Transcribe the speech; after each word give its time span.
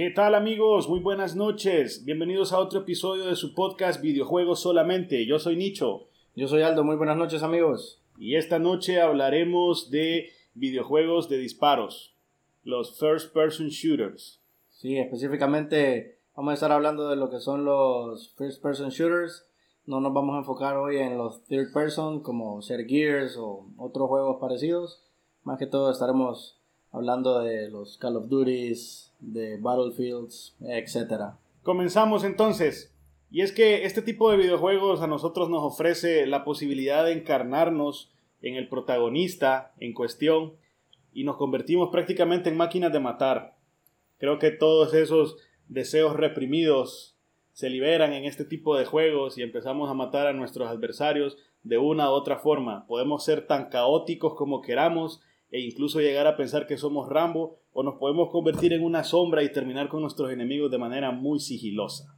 ¿Qué 0.00 0.08
tal 0.08 0.34
amigos? 0.34 0.88
Muy 0.88 1.00
buenas 1.00 1.36
noches. 1.36 2.06
Bienvenidos 2.06 2.54
a 2.54 2.58
otro 2.58 2.80
episodio 2.80 3.26
de 3.26 3.36
su 3.36 3.54
podcast 3.54 4.00
Videojuegos 4.00 4.60
solamente. 4.60 5.26
Yo 5.26 5.38
soy 5.38 5.56
Nicho. 5.56 6.08
Yo 6.34 6.48
soy 6.48 6.62
Aldo. 6.62 6.84
Muy 6.84 6.96
buenas 6.96 7.18
noches 7.18 7.42
amigos. 7.42 8.00
Y 8.18 8.36
esta 8.36 8.58
noche 8.58 8.98
hablaremos 8.98 9.90
de 9.90 10.30
videojuegos 10.54 11.28
de 11.28 11.36
disparos, 11.36 12.16
los 12.64 12.98
first 12.98 13.34
person 13.34 13.68
shooters. 13.68 14.40
Sí, 14.70 14.96
específicamente 14.96 16.16
vamos 16.34 16.52
a 16.52 16.54
estar 16.54 16.72
hablando 16.72 17.10
de 17.10 17.16
lo 17.16 17.28
que 17.28 17.40
son 17.40 17.66
los 17.66 18.32
first 18.38 18.62
person 18.62 18.88
shooters. 18.88 19.50
No 19.84 20.00
nos 20.00 20.14
vamos 20.14 20.34
a 20.34 20.38
enfocar 20.38 20.78
hoy 20.78 20.96
en 20.96 21.18
los 21.18 21.44
third 21.44 21.74
person 21.74 22.22
como 22.22 22.62
ser 22.62 22.86
Gears 22.86 23.36
o 23.36 23.66
otros 23.76 24.08
juegos 24.08 24.38
parecidos. 24.40 25.04
Más 25.44 25.58
que 25.58 25.66
todo 25.66 25.90
estaremos 25.90 26.58
hablando 26.92 27.40
de 27.40 27.68
los 27.70 27.98
Call 27.98 28.16
of 28.16 28.28
Duties, 28.28 29.12
de 29.20 29.58
Battlefields, 29.58 30.56
etc. 30.60 31.34
Comenzamos 31.62 32.24
entonces. 32.24 32.94
Y 33.30 33.42
es 33.42 33.52
que 33.52 33.84
este 33.84 34.02
tipo 34.02 34.30
de 34.30 34.36
videojuegos 34.36 35.02
a 35.02 35.06
nosotros 35.06 35.50
nos 35.50 35.62
ofrece 35.62 36.26
la 36.26 36.44
posibilidad 36.44 37.04
de 37.04 37.12
encarnarnos 37.12 38.10
en 38.42 38.56
el 38.56 38.68
protagonista 38.68 39.72
en 39.78 39.92
cuestión 39.92 40.54
y 41.12 41.24
nos 41.24 41.36
convertimos 41.36 41.90
prácticamente 41.90 42.50
en 42.50 42.56
máquinas 42.56 42.92
de 42.92 43.00
matar. 43.00 43.56
Creo 44.18 44.38
que 44.38 44.50
todos 44.50 44.94
esos 44.94 45.36
deseos 45.68 46.16
reprimidos 46.16 47.16
se 47.52 47.70
liberan 47.70 48.12
en 48.12 48.24
este 48.24 48.44
tipo 48.44 48.76
de 48.76 48.84
juegos 48.84 49.38
y 49.38 49.42
empezamos 49.42 49.90
a 49.90 49.94
matar 49.94 50.26
a 50.26 50.32
nuestros 50.32 50.68
adversarios 50.68 51.38
de 51.62 51.78
una 51.78 52.10
u 52.10 52.14
otra 52.14 52.38
forma. 52.38 52.86
Podemos 52.86 53.24
ser 53.24 53.46
tan 53.46 53.68
caóticos 53.68 54.34
como 54.34 54.62
queramos 54.62 55.20
e 55.50 55.60
incluso 55.60 56.00
llegar 56.00 56.26
a 56.26 56.36
pensar 56.36 56.66
que 56.66 56.76
somos 56.76 57.08
Rambo 57.08 57.58
o 57.72 57.82
nos 57.82 57.96
podemos 57.96 58.30
convertir 58.30 58.72
en 58.72 58.84
una 58.84 59.04
sombra 59.04 59.42
y 59.42 59.52
terminar 59.52 59.88
con 59.88 60.02
nuestros 60.02 60.30
enemigos 60.32 60.70
de 60.70 60.78
manera 60.78 61.10
muy 61.10 61.40
sigilosa. 61.40 62.14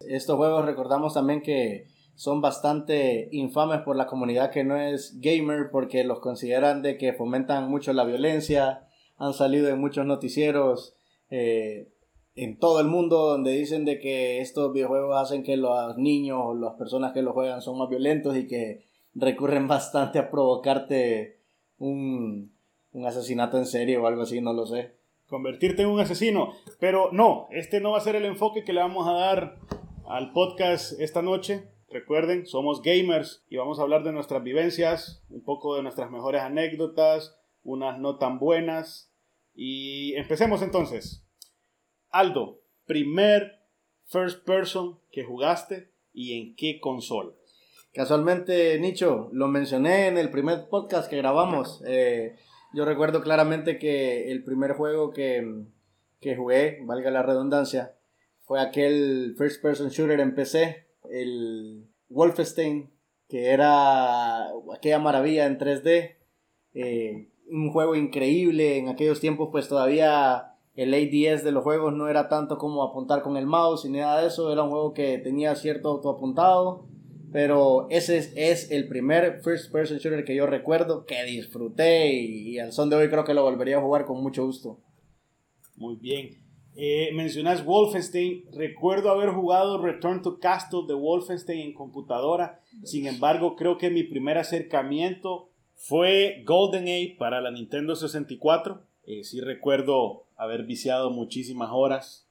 Estos 0.00 0.36
juegos 0.36 0.64
recordamos 0.64 1.14
también 1.14 1.42
que 1.42 1.86
son 2.14 2.40
bastante 2.40 3.28
infames 3.32 3.80
por 3.80 3.96
la 3.96 4.06
comunidad 4.06 4.50
que 4.50 4.64
no 4.64 4.76
es 4.76 5.18
gamer 5.20 5.70
porque 5.70 6.04
los 6.04 6.20
consideran 6.20 6.82
de 6.82 6.98
que 6.98 7.12
fomentan 7.12 7.70
mucho 7.70 7.92
la 7.92 8.04
violencia, 8.04 8.86
han 9.16 9.32
salido 9.32 9.68
en 9.68 9.80
muchos 9.80 10.04
noticieros 10.04 10.96
eh, 11.30 11.88
en 12.34 12.58
todo 12.58 12.80
el 12.80 12.86
mundo 12.86 13.28
donde 13.28 13.52
dicen 13.52 13.84
de 13.84 13.98
que 13.98 14.40
estos 14.40 14.72
videojuegos 14.72 15.16
hacen 15.16 15.42
que 15.42 15.56
los 15.56 15.96
niños 15.98 16.38
o 16.42 16.54
las 16.54 16.74
personas 16.74 17.12
que 17.12 17.22
los 17.22 17.34
juegan 17.34 17.60
son 17.60 17.78
más 17.78 17.88
violentos 17.88 18.36
y 18.36 18.46
que 18.46 18.86
recurren 19.14 19.68
bastante 19.68 20.18
a 20.18 20.30
provocarte 20.30 21.40
un, 21.78 22.51
un 22.92 23.06
asesinato 23.06 23.58
en 23.58 23.66
serie 23.66 23.98
o 23.98 24.06
algo 24.06 24.22
así, 24.22 24.40
no 24.40 24.52
lo 24.52 24.66
sé. 24.66 24.94
Convertirte 25.26 25.82
en 25.82 25.88
un 25.88 26.00
asesino. 26.00 26.52
Pero 26.78 27.10
no, 27.12 27.48
este 27.50 27.80
no 27.80 27.92
va 27.92 27.98
a 27.98 28.02
ser 28.02 28.16
el 28.16 28.24
enfoque 28.24 28.64
que 28.64 28.72
le 28.72 28.80
vamos 28.80 29.08
a 29.08 29.12
dar 29.12 29.58
al 30.06 30.32
podcast 30.32 31.00
esta 31.00 31.22
noche. 31.22 31.68
Recuerden, 31.88 32.46
somos 32.46 32.82
gamers 32.82 33.44
y 33.48 33.56
vamos 33.56 33.78
a 33.78 33.82
hablar 33.82 34.02
de 34.02 34.12
nuestras 34.12 34.42
vivencias, 34.42 35.24
un 35.28 35.42
poco 35.42 35.76
de 35.76 35.82
nuestras 35.82 36.10
mejores 36.10 36.42
anécdotas, 36.42 37.38
unas 37.62 37.98
no 37.98 38.18
tan 38.18 38.38
buenas. 38.38 39.12
Y 39.54 40.14
empecemos 40.14 40.62
entonces. 40.62 41.26
Aldo, 42.10 42.60
primer 42.86 43.60
first 44.06 44.44
person 44.44 44.98
que 45.10 45.24
jugaste 45.24 45.90
y 46.12 46.38
en 46.38 46.56
qué 46.56 46.78
consola. 46.80 47.32
Casualmente, 47.92 48.78
Nicho, 48.78 49.28
lo 49.32 49.48
mencioné 49.48 50.06
en 50.08 50.16
el 50.16 50.30
primer 50.30 50.68
podcast 50.68 51.10
que 51.10 51.18
grabamos. 51.18 51.82
Eh, 51.86 52.36
yo 52.72 52.84
recuerdo 52.84 53.22
claramente 53.22 53.78
que 53.78 54.30
el 54.30 54.44
primer 54.44 54.72
juego 54.72 55.10
que, 55.10 55.64
que 56.20 56.36
jugué, 56.36 56.80
valga 56.84 57.10
la 57.10 57.22
redundancia, 57.22 57.94
fue 58.40 58.60
aquel 58.60 59.34
first 59.38 59.62
person 59.62 59.88
shooter 59.88 60.20
en 60.20 60.34
PC, 60.34 60.86
el 61.10 61.86
Wolfenstein, 62.08 62.90
que 63.28 63.50
era 63.50 64.48
aquella 64.74 64.98
maravilla 64.98 65.46
en 65.46 65.58
3D. 65.58 66.16
Eh, 66.74 67.28
un 67.50 67.70
juego 67.70 67.94
increíble. 67.94 68.78
En 68.78 68.88
aquellos 68.88 69.20
tiempos, 69.20 69.48
pues 69.50 69.68
todavía 69.68 70.56
el 70.74 70.92
ADS 70.94 71.44
de 71.44 71.52
los 71.52 71.62
juegos 71.62 71.94
no 71.94 72.08
era 72.08 72.28
tanto 72.28 72.58
como 72.58 72.82
apuntar 72.82 73.22
con 73.22 73.36
el 73.36 73.46
mouse 73.46 73.84
y 73.84 73.90
nada 73.90 74.20
de 74.20 74.28
eso. 74.28 74.52
Era 74.52 74.62
un 74.62 74.70
juego 74.70 74.92
que 74.92 75.18
tenía 75.18 75.54
cierto 75.54 75.88
autoapuntado. 75.88 76.86
Pero 77.32 77.86
ese 77.90 78.18
es, 78.36 78.70
el 78.70 78.88
primer 78.88 79.40
first 79.42 79.72
person 79.72 79.98
shooter 79.98 80.24
que 80.24 80.34
yo 80.34 80.46
recuerdo 80.46 81.06
que 81.06 81.24
disfruté 81.24 82.12
y, 82.12 82.58
al 82.58 82.72
son 82.72 82.90
de 82.90 82.96
hoy 82.96 83.08
creo 83.08 83.24
que 83.24 83.34
lo 83.34 83.42
volvería 83.42 83.78
a 83.78 83.80
jugar 83.80 84.04
con 84.04 84.22
mucho 84.22 84.44
gusto. 84.44 84.78
Muy 85.76 85.96
bien. 85.96 86.42
Eh, 86.76 87.10
mencionas 87.14 87.64
Wolfenstein. 87.64 88.44
Recuerdo 88.52 89.10
haber 89.10 89.30
jugado 89.30 89.82
Return 89.82 90.22
to 90.22 90.38
Castle 90.38 90.82
de 90.86 90.94
Wolfenstein 90.94 91.60
en 91.60 91.74
computadora. 91.74 92.60
Sin 92.84 93.06
embargo, 93.06 93.56
creo 93.56 93.78
que 93.78 93.90
mi 93.90 94.02
primer 94.02 94.36
acercamiento 94.36 95.48
fue 95.74 96.42
GoldenEye 96.46 97.16
para 97.18 97.40
la 97.40 97.50
Nintendo 97.50 97.96
64. 97.96 98.82
Eh, 99.04 99.24
sí 99.24 99.40
recuerdo 99.40 100.26
haber 100.36 100.64
viciado 100.64 101.10
muchísimas 101.10 101.70
horas 101.72 102.28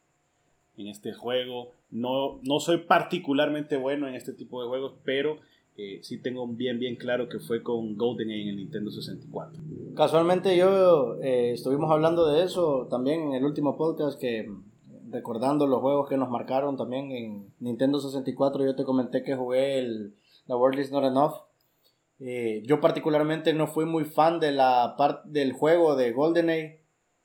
en 0.82 0.88
este 0.88 1.14
juego. 1.14 1.72
No, 1.90 2.40
no 2.44 2.60
soy 2.60 2.80
particularmente 2.80 3.78
bueno 3.78 4.08
en 4.08 4.16
este 4.16 4.34
tipo 4.34 4.62
de 4.62 4.68
juegos, 4.68 4.94
pero 5.04 5.38
eh, 5.78 6.00
sí 6.04 6.18
tengo 6.18 6.48
bien, 6.48 6.80
bien 6.80 6.96
claro 6.96 7.30
que 7.30 7.40
fue 7.40 7.64
con 7.64 7.98
GoldenEye 7.98 8.44
en 8.44 8.50
el 8.50 8.58
Nintendo 8.58 8.92
64. 8.92 9.62
Casualmente 9.96 10.56
yo 10.58 11.18
eh, 11.22 11.54
estuvimos 11.54 11.90
hablando 11.92 12.28
de 12.28 12.44
eso 12.44 12.88
también 12.90 13.22
en 13.22 13.34
el 13.34 13.46
último 13.46 13.78
podcast 13.78 14.20
que 14.20 14.52
recordando 15.10 15.68
los 15.68 15.82
juegos 15.82 16.10
que 16.10 16.18
nos 16.18 16.30
marcaron 16.30 16.78
también 16.78 17.12
en 17.12 17.54
Nintendo 17.60 18.00
64 18.00 18.66
yo 18.66 18.76
te 18.76 18.84
comenté 18.84 19.24
que 19.24 19.36
jugué 19.36 19.80
el 19.80 20.16
The 20.48 20.56
World 20.56 20.80
Is 20.80 20.92
Not 20.92 21.06
Enough. 21.06 21.34
Eh, 22.20 22.62
yo 22.66 22.80
particularmente 22.80 23.54
no 23.54 23.68
fui 23.68 23.86
muy 23.86 24.06
fan 24.06 24.40
de 24.40 24.52
la 24.52 24.96
parte 24.98 25.30
del 25.30 25.54
juego 25.54 25.96
de 25.96 26.12
GoldenEye 26.12 26.81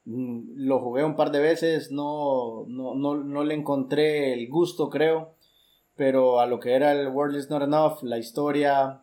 lo 0.07 0.79
jugué 0.79 1.05
un 1.05 1.17
par 1.17 1.33
de 1.33 1.41
veces, 1.41 1.91
no, 1.91 2.65
no, 2.69 2.95
no, 2.95 3.17
no, 3.17 3.45
le 3.45 3.55
encontré 3.55 4.33
el 4.33 4.49
gusto, 4.49 4.89
creo. 4.89 5.35
Pero 5.97 6.41
a 6.41 6.47
lo 6.47 6.61
que 6.61 6.75
era 6.75 6.93
el 6.93 7.09
World 7.09 7.37
is 7.37 7.51
Not 7.51 7.63
Enough, 7.63 8.03
la 8.03 8.19
historia 8.19 9.03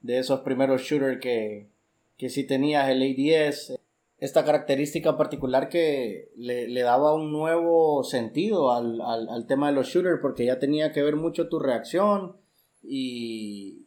de 0.00 0.18
esos 0.18 0.40
primeros 0.40 0.82
shooters 0.82 1.20
que, 1.20 1.70
que 2.18 2.28
sí 2.28 2.44
tenías, 2.44 2.88
el 2.88 3.02
ADS, 3.02 3.78
esta 4.18 4.44
característica 4.44 5.16
particular 5.16 5.68
que 5.68 6.30
le, 6.36 6.68
le 6.68 6.82
daba 6.82 7.14
un 7.14 7.32
nuevo 7.32 8.04
sentido 8.04 8.72
al, 8.72 9.00
al, 9.00 9.28
al, 9.28 9.46
tema 9.46 9.68
de 9.68 9.74
los 9.74 9.88
shooters, 9.88 10.20
porque 10.20 10.44
ya 10.44 10.58
tenía 10.58 10.92
que 10.92 11.02
ver 11.02 11.16
mucho 11.16 11.48
tu 11.48 11.60
reacción 11.60 12.36
y 12.82 13.86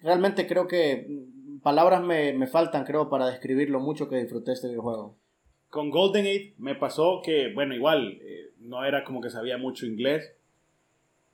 realmente 0.00 0.46
creo 0.46 0.66
que 0.66 1.06
palabras 1.62 2.02
me, 2.02 2.32
me 2.32 2.46
faltan, 2.46 2.84
creo, 2.84 3.08
para 3.08 3.26
describir 3.26 3.70
lo 3.70 3.80
mucho 3.80 4.08
que 4.08 4.16
disfruté 4.16 4.52
este 4.52 4.68
videojuego 4.68 5.16
con 5.70 5.90
GoldenEye 5.90 6.54
me 6.58 6.74
pasó 6.74 7.20
que, 7.22 7.52
bueno, 7.52 7.74
igual, 7.74 8.18
eh, 8.22 8.52
no 8.60 8.84
era 8.84 9.04
como 9.04 9.20
que 9.20 9.30
sabía 9.30 9.58
mucho 9.58 9.86
inglés, 9.86 10.32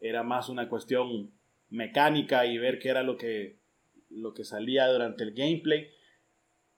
era 0.00 0.22
más 0.22 0.48
una 0.48 0.68
cuestión 0.68 1.30
mecánica 1.70 2.44
y 2.46 2.58
ver 2.58 2.78
qué 2.78 2.88
era 2.88 3.02
lo 3.02 3.16
que, 3.16 3.56
lo 4.10 4.34
que 4.34 4.44
salía 4.44 4.88
durante 4.88 5.24
el 5.24 5.32
gameplay. 5.32 5.88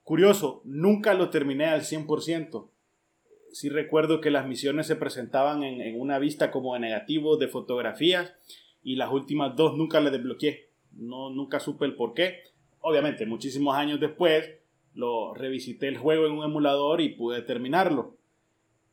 Curioso, 0.03 0.61
nunca 0.63 1.13
lo 1.13 1.29
terminé 1.29 1.65
al 1.65 1.81
100%. 1.81 2.69
Sí 3.51 3.69
recuerdo 3.69 4.21
que 4.21 4.31
las 4.31 4.47
misiones 4.47 4.87
se 4.87 4.95
presentaban 4.95 5.63
en, 5.63 5.81
en 5.81 5.99
una 5.99 6.19
vista 6.19 6.51
como 6.51 6.73
de 6.73 6.81
negativo 6.81 7.37
de 7.37 7.47
fotografías 7.47 8.33
y 8.83 8.95
las 8.95 9.11
últimas 9.11 9.55
dos 9.55 9.75
nunca 9.75 9.99
las 9.99 10.11
desbloqueé. 10.11 10.69
No, 10.91 11.29
nunca 11.29 11.59
supe 11.59 11.85
el 11.85 11.95
por 11.95 12.13
qué. 12.13 12.43
Obviamente, 12.79 13.25
muchísimos 13.25 13.75
años 13.75 13.99
después, 13.99 14.59
lo 14.95 15.33
revisité 15.33 15.87
el 15.87 15.97
juego 15.97 16.25
en 16.25 16.31
un 16.31 16.43
emulador 16.43 17.01
y 17.01 17.09
pude 17.09 17.41
terminarlo. 17.41 18.15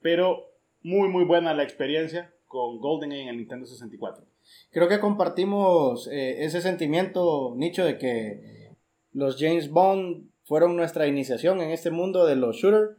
Pero 0.01 0.51
muy 0.83 1.09
muy 1.09 1.25
buena 1.25 1.55
la 1.55 1.63
experiencia 1.63 2.35
con 2.49 2.79
GoldenEye 2.81 3.23
en 3.23 3.29
el 3.29 3.39
Nintendo 3.39 3.67
64. 3.67 4.25
Creo 4.71 4.89
que 4.89 5.01
compartimos 5.01 6.09
eh, 6.09 6.45
ese 6.45 6.61
sentimiento, 6.61 7.55
Nicho, 7.57 7.85
de 7.85 7.97
que 7.97 8.75
los 9.13 9.37
James 9.39 9.71
Bond 9.71 10.29
fueron 10.45 10.77
nuestra 10.77 11.07
iniciación 11.07 11.61
en 11.61 11.71
este 11.71 11.91
mundo 11.91 12.27
de 12.27 12.37
los 12.37 12.57
shooters. 12.57 12.99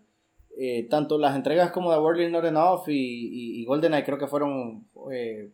Eh, 0.57 0.87
tanto 0.89 1.17
las 1.17 1.35
entregas 1.35 1.71
como 1.71 1.91
The 1.91 1.99
World 1.99 2.21
is 2.21 2.31
Not 2.31 2.45
Enough 2.45 2.83
y, 2.87 3.65
GoldenEye 3.65 4.05
creo 4.05 4.19
que 4.19 4.27
fueron 4.27 4.87
eh, 5.11 5.51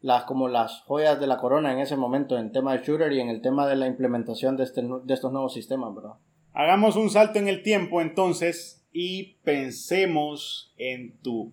las, 0.00 0.24
como 0.24 0.48
las 0.48 0.80
joyas 0.82 1.20
de 1.20 1.26
la 1.26 1.36
corona 1.36 1.72
en 1.72 1.78
ese 1.78 1.96
momento 1.96 2.38
en 2.38 2.50
tema 2.50 2.76
de 2.76 2.84
shooter 2.84 3.12
y 3.12 3.20
en 3.20 3.28
el 3.28 3.42
tema 3.42 3.66
de 3.66 3.76
la 3.76 3.86
implementación 3.86 4.56
de, 4.56 4.64
este, 4.64 4.82
de 4.82 5.14
estos 5.14 5.30
nuevos 5.30 5.52
sistemas, 5.52 5.94
¿verdad? 5.94 6.14
Hagamos 6.52 6.96
un 6.96 7.10
salto 7.10 7.38
en 7.38 7.48
el 7.48 7.62
tiempo 7.62 8.00
entonces 8.00 8.84
y 8.92 9.36
pensemos 9.44 10.72
en 10.76 11.16
tu 11.22 11.52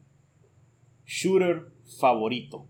shooter 1.06 1.68
favorito 2.00 2.68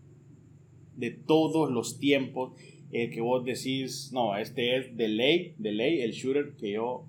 de 0.96 1.12
todos 1.12 1.72
los 1.72 2.00
tiempos. 2.00 2.54
El 2.92 3.12
que 3.12 3.22
vos 3.22 3.46
decís, 3.46 4.12
no, 4.14 4.38
este 4.38 4.78
es 4.78 4.96
de 4.98 5.08
ley, 5.08 5.56
de 5.58 5.72
ley, 5.72 6.02
el 6.02 6.12
shooter 6.12 6.56
que 6.58 6.72
yo 6.74 7.08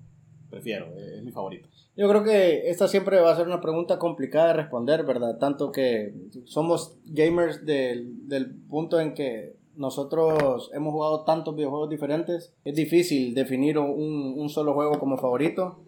prefiero, 0.49 0.97
es 0.97 1.21
mi 1.21 1.31
favorito. 1.31 1.69
Yo 1.95 2.07
creo 2.07 2.23
que 2.23 2.69
esta 2.69 2.87
siempre 2.87 3.19
va 3.19 3.33
a 3.33 3.35
ser 3.35 3.47
una 3.47 3.61
pregunta 3.61 3.99
complicada 3.99 4.47
de 4.47 4.53
responder, 4.53 5.05
¿verdad? 5.05 5.37
Tanto 5.37 5.71
que 5.71 6.13
somos 6.45 6.97
gamers 7.05 7.65
del, 7.65 8.27
del 8.27 8.55
punto 8.55 8.99
en 9.01 9.13
que 9.13 9.58
nosotros 9.79 10.69
hemos 10.73 10.91
jugado 10.91 11.23
tantos 11.23 11.55
videojuegos 11.55 11.89
diferentes, 11.89 12.53
es 12.65 12.75
difícil 12.75 13.33
definir 13.33 13.79
un, 13.79 14.35
un, 14.37 14.49
solo 14.49 14.73
juego 14.73 14.99
como 14.99 15.17
favorito, 15.17 15.79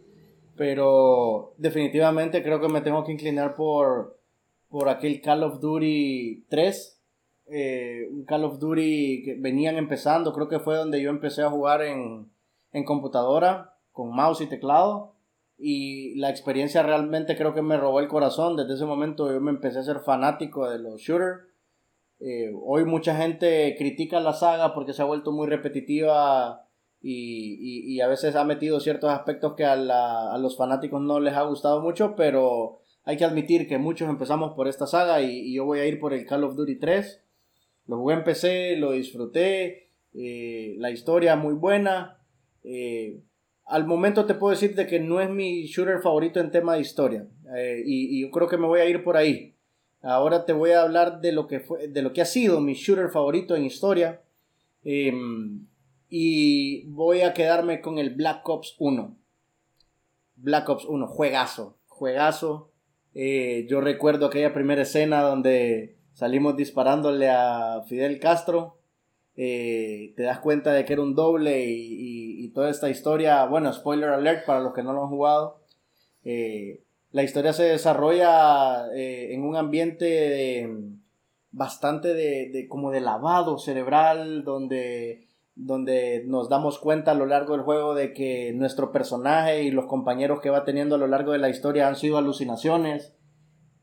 pero 0.55 1.53
definitivamente 1.57 2.41
creo 2.41 2.61
que 2.61 2.69
me 2.69 2.79
tengo 2.79 3.03
que 3.03 3.11
inclinar 3.11 3.53
por, 3.53 4.17
por 4.69 4.87
aquel 4.87 5.21
Call 5.21 5.43
of 5.43 5.59
Duty 5.59 6.45
3, 6.47 7.01
eh, 7.47 8.07
un 8.09 8.23
Call 8.23 8.45
of 8.45 8.59
Duty 8.59 9.23
que 9.25 9.35
venían 9.37 9.75
empezando, 9.75 10.31
creo 10.31 10.47
que 10.47 10.59
fue 10.59 10.77
donde 10.77 11.01
yo 11.01 11.09
empecé 11.09 11.43
a 11.43 11.49
jugar 11.49 11.81
en, 11.81 12.31
en 12.71 12.85
computadora, 12.85 13.75
con 13.91 14.15
mouse 14.15 14.39
y 14.39 14.47
teclado 14.47 15.15
y 15.57 16.15
la 16.15 16.29
experiencia 16.29 16.81
realmente 16.81 17.35
creo 17.35 17.53
que 17.53 17.61
me 17.61 17.77
robó 17.77 17.99
el 17.99 18.07
corazón. 18.07 18.55
Desde 18.55 18.73
ese 18.73 18.85
momento 18.85 19.31
yo 19.31 19.41
me 19.41 19.51
empecé 19.51 19.79
a 19.79 19.83
ser 19.83 19.99
fanático 19.99 20.69
de 20.69 20.79
los 20.79 21.01
shooters. 21.01 21.41
Eh, 22.21 22.53
hoy 22.63 22.85
mucha 22.85 23.15
gente 23.15 23.75
critica 23.77 24.19
la 24.19 24.33
saga 24.33 24.73
porque 24.73 24.93
se 24.93 25.01
ha 25.01 25.05
vuelto 25.05 25.31
muy 25.31 25.47
repetitiva 25.47 26.67
y, 27.01 27.95
y, 27.95 27.99
a 28.01 28.07
veces 28.07 28.35
ha 28.35 28.43
metido 28.43 28.79
ciertos 28.79 29.09
aspectos 29.09 29.55
que 29.55 29.65
a, 29.65 29.75
la, 29.75 30.31
a, 30.31 30.37
los 30.37 30.55
fanáticos 30.55 31.01
no 31.01 31.19
les 31.19 31.33
ha 31.33 31.41
gustado 31.41 31.81
mucho, 31.81 32.15
pero 32.15 32.81
hay 33.03 33.17
que 33.17 33.25
admitir 33.25 33.67
que 33.67 33.79
muchos 33.79 34.07
empezamos 34.07 34.53
por 34.53 34.67
esta 34.67 34.85
saga 34.85 35.21
y, 35.21 35.53
yo 35.53 35.65
voy 35.65 35.79
a 35.79 35.87
ir 35.87 35.99
por 35.99 36.13
el 36.13 36.25
Call 36.25 36.43
of 36.43 36.55
Duty 36.55 36.75
3. 36.77 37.23
Lo 37.87 37.97
jugué 37.97 38.15
en 38.15 38.23
PC, 38.23 38.77
lo 38.77 38.91
disfruté, 38.91 39.89
eh, 40.13 40.75
la 40.77 40.91
historia 40.91 41.35
muy 41.35 41.55
buena. 41.55 42.19
Eh, 42.63 43.21
al 43.65 43.87
momento 43.87 44.25
te 44.25 44.35
puedo 44.35 44.51
decir 44.51 44.75
de 44.75 44.85
que 44.85 44.99
no 44.99 45.19
es 45.21 45.29
mi 45.29 45.65
shooter 45.65 45.99
favorito 45.99 46.39
en 46.39 46.51
tema 46.51 46.75
de 46.75 46.81
historia. 46.81 47.27
Eh, 47.55 47.81
y, 47.85 48.21
yo 48.21 48.29
creo 48.29 48.47
que 48.47 48.57
me 48.57 48.67
voy 48.67 48.79
a 48.81 48.85
ir 48.85 49.03
por 49.03 49.17
ahí. 49.17 49.55
Ahora 50.01 50.45
te 50.45 50.53
voy 50.53 50.71
a 50.71 50.81
hablar 50.81 51.21
de 51.21 51.31
lo 51.31 51.47
que, 51.47 51.59
fue, 51.59 51.87
de 51.87 52.01
lo 52.01 52.13
que 52.13 52.21
ha 52.21 52.25
sido 52.25 52.59
mi 52.59 52.73
shooter 52.73 53.09
favorito 53.09 53.55
en 53.55 53.65
historia. 53.65 54.21
Em, 54.83 55.67
y 56.09 56.85
voy 56.87 57.21
a 57.21 57.33
quedarme 57.33 57.81
con 57.81 57.97
el 57.97 58.11
Black 58.11 58.47
Ops 58.49 58.75
1. 58.79 59.15
Black 60.35 60.69
Ops 60.69 60.85
1, 60.85 61.07
juegazo. 61.07 61.77
Juegazo. 61.87 62.71
Eh, 63.13 63.67
yo 63.69 63.81
recuerdo 63.81 64.25
aquella 64.25 64.53
primera 64.53 64.81
escena 64.81 65.21
donde 65.21 65.97
salimos 66.13 66.55
disparándole 66.55 67.29
a 67.29 67.83
Fidel 67.87 68.19
Castro 68.19 68.81
eh, 69.35 70.13
te 70.17 70.23
das 70.23 70.39
cuenta 70.39 70.73
de 70.73 70.83
que 70.85 70.93
era 70.93 71.01
un 71.01 71.15
doble 71.15 71.65
y, 71.67 72.49
toda 72.49 72.69
esta 72.69 72.89
historia, 72.89 73.45
bueno, 73.45 73.71
spoiler 73.71 74.09
alert 74.09 74.45
para 74.45 74.59
los 74.59 74.73
que 74.73 74.83
no 74.83 74.91
lo 74.91 75.03
han 75.03 75.09
jugado, 75.09 75.61
eh, 76.25 76.83
la 77.11 77.23
historia 77.23 77.53
se 77.53 77.63
desarrolla 77.63 78.87
eh, 78.93 79.33
en 79.33 79.43
un 79.43 79.55
ambiente 79.55 80.69
bastante 81.51 82.13
de, 82.13 82.67
como 82.69 82.91
de 82.91 83.01
lavado 83.01 83.57
cerebral, 83.57 84.43
donde, 84.43 85.27
donde 85.55 86.23
nos 86.25 86.49
damos 86.49 86.79
cuenta 86.79 87.11
a 87.11 87.15
lo 87.15 87.25
largo 87.25 87.53
del 87.53 87.63
juego 87.63 87.93
de 87.93 88.13
que 88.13 88.53
nuestro 88.53 88.91
personaje 88.91 89.63
y 89.63 89.71
los 89.71 89.85
compañeros 89.85 90.39
que 90.39 90.49
va 90.49 90.63
teniendo 90.63 90.95
a 90.95 90.99
lo 90.99 91.07
largo 91.07 91.33
de 91.33 91.39
la 91.39 91.49
historia 91.49 91.87
han 91.87 91.97
sido 91.97 92.17
alucinaciones. 92.17 93.15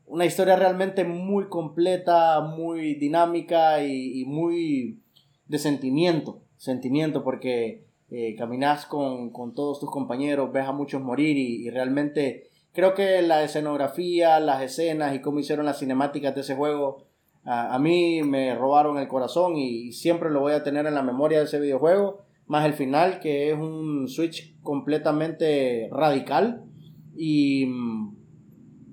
Una 0.05 0.25
historia 0.25 0.55
realmente 0.55 1.03
muy 1.03 1.49
completa, 1.49 2.41
muy 2.41 2.95
dinámica 2.95 3.83
y 3.83 4.25
muy 4.25 5.03
de 5.45 5.59
sentimiento, 5.59 6.41
sentimiento 6.57 7.23
porque 7.23 7.89
eh, 8.11 8.35
caminas 8.35 8.87
con, 8.87 9.31
todos 9.53 9.79
tus 9.79 9.91
compañeros, 9.91 10.51
ves 10.51 10.65
a 10.65 10.71
muchos 10.71 10.99
morir 10.99 11.37
y, 11.37 11.69
realmente 11.69 12.48
creo 12.73 12.93
que 12.93 13.21
la 13.21 13.43
escenografía, 13.43 14.39
las 14.39 14.61
escenas 14.61 15.15
y 15.15 15.21
cómo 15.21 15.39
hicieron 15.39 15.65
las 15.65 15.79
cinemáticas 15.79 16.35
de 16.35 16.41
ese 16.41 16.55
juego, 16.55 17.07
a, 17.45 17.79
mí 17.79 18.21
me 18.23 18.53
robaron 18.55 18.97
el 18.97 19.07
corazón 19.07 19.55
y, 19.57 19.91
siempre 19.91 20.29
lo 20.29 20.41
voy 20.41 20.53
a 20.53 20.63
tener 20.63 20.85
en 20.85 20.93
la 20.93 21.03
memoria 21.03 21.39
de 21.39 21.45
ese 21.45 21.59
videojuego, 21.59 22.21
más 22.47 22.65
el 22.65 22.73
final 22.73 23.19
que 23.19 23.51
es 23.51 23.57
un 23.57 24.07
switch 24.07 24.59
completamente 24.61 25.89
radical 25.91 26.63
y 27.15 27.65
mm, 27.67 28.15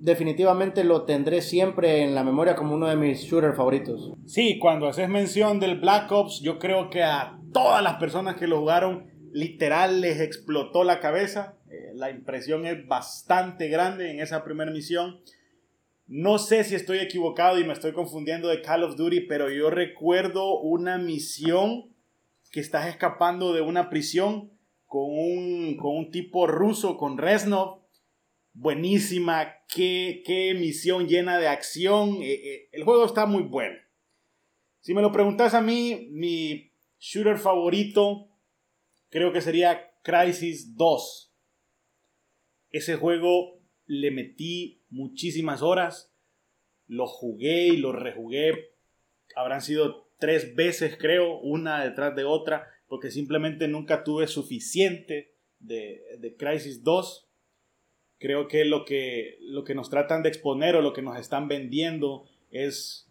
definitivamente 0.01 0.85
lo 0.85 1.05
tendré 1.05 1.43
siempre 1.43 2.03
en 2.03 2.15
la 2.15 2.25
memoria 2.25 2.55
como 2.55 2.75
uno 2.75 2.87
de 2.87 2.97
mis 2.97 3.21
shooters 3.23 3.57
favoritos. 3.57 4.13
Sí, 4.27 4.59
cuando 4.59 4.87
haces 4.87 5.09
mención 5.09 5.59
del 5.61 5.81
Black 5.81 6.11
Ops, 6.13 6.41
yo 6.41 6.59
creo 6.59 6.91
que 6.91 7.03
a 7.03 7.39
todas 7.53 7.83
las 7.83 7.95
personas 7.97 8.37
que 8.37 8.47
lo 8.47 8.61
jugaron, 8.61 9.07
literal 9.33 10.01
les 10.01 10.21
explotó 10.21 10.85
la 10.85 11.01
cabeza. 11.01 11.57
Eh, 11.77 11.93
la 11.95 12.11
impresión 12.11 12.67
es 12.67 12.87
bastante 12.87 13.69
grande 13.69 14.11
en 14.11 14.21
esa 14.21 14.45
primera 14.45 14.71
misión. 14.71 15.21
No 16.07 16.39
sé 16.39 16.65
si 16.65 16.75
estoy 16.75 16.99
equivocado 16.99 17.59
y 17.59 17.65
me 17.65 17.73
estoy 17.73 17.93
confundiendo 17.93 18.49
de 18.49 18.63
Call 18.63 18.85
of 18.85 18.97
Duty, 18.97 19.23
pero 19.23 19.51
yo 19.51 19.71
recuerdo 19.71 20.61
una 20.61 20.99
misión 20.99 21.93
que 22.53 22.61
estás 22.61 22.87
escapando 22.87 23.53
de 23.53 23.61
una 23.61 23.91
prisión 23.91 24.53
con 24.87 25.05
un, 25.11 25.77
con 25.77 25.97
un 25.97 26.11
tipo 26.11 26.47
ruso, 26.47 26.97
con 26.97 27.19
Reznov, 27.19 27.83
buenísima, 28.53 29.57
qué, 29.69 30.23
qué 30.25 30.55
misión 30.55 31.09
llena 31.09 31.39
de 31.39 31.49
acción. 31.49 32.23
Eh, 32.23 32.35
eh, 32.35 32.69
el 32.73 32.85
juego 32.85 33.05
está 33.05 33.27
muy 33.27 33.43
bueno. 33.43 33.77
Si 34.81 34.95
me 34.95 35.03
lo 35.03 35.11
preguntas 35.11 35.55
a 35.55 35.61
mí, 35.61 36.09
mi 36.13 36.71
shooter 37.01 37.37
favorito 37.37 38.29
creo 39.11 39.33
que 39.33 39.41
sería 39.41 39.91
Crisis 40.03 40.77
2. 40.77 41.26
Ese 42.77 42.97
juego 42.97 43.61
le 43.87 44.11
metí 44.11 44.83
muchísimas 44.89 45.63
horas, 45.63 46.13
lo 46.87 47.07
jugué 47.07 47.69
y 47.69 47.77
lo 47.77 47.93
rejugué. 47.93 48.73
Habrán 49.35 49.61
sido 49.61 50.09
tres 50.19 50.55
veces, 50.55 50.97
creo, 50.97 51.39
una 51.41 51.85
detrás 51.85 52.15
de 52.17 52.25
otra, 52.25 52.69
porque 52.87 53.11
simplemente 53.11 53.69
nunca 53.69 54.05
tuve 54.05 54.27
suficiente 54.27 55.35
de, 55.59 56.03
de 56.19 56.37
Crisis 56.37 56.83
2 56.83 57.27
creo 58.19 58.49
que 58.49 58.65
lo 58.65 58.85
que, 58.85 59.39
lo 59.41 59.65
que 59.65 59.75
nos 59.75 59.91
tratan 59.91 60.23
de 60.23 60.29
exponer 60.29 60.77
o 60.77 60.83
lo 60.83 60.93
que 60.93 61.03
nos 61.03 61.19
están 61.19 61.49
vendiendo 61.49 62.25
es 62.51 63.11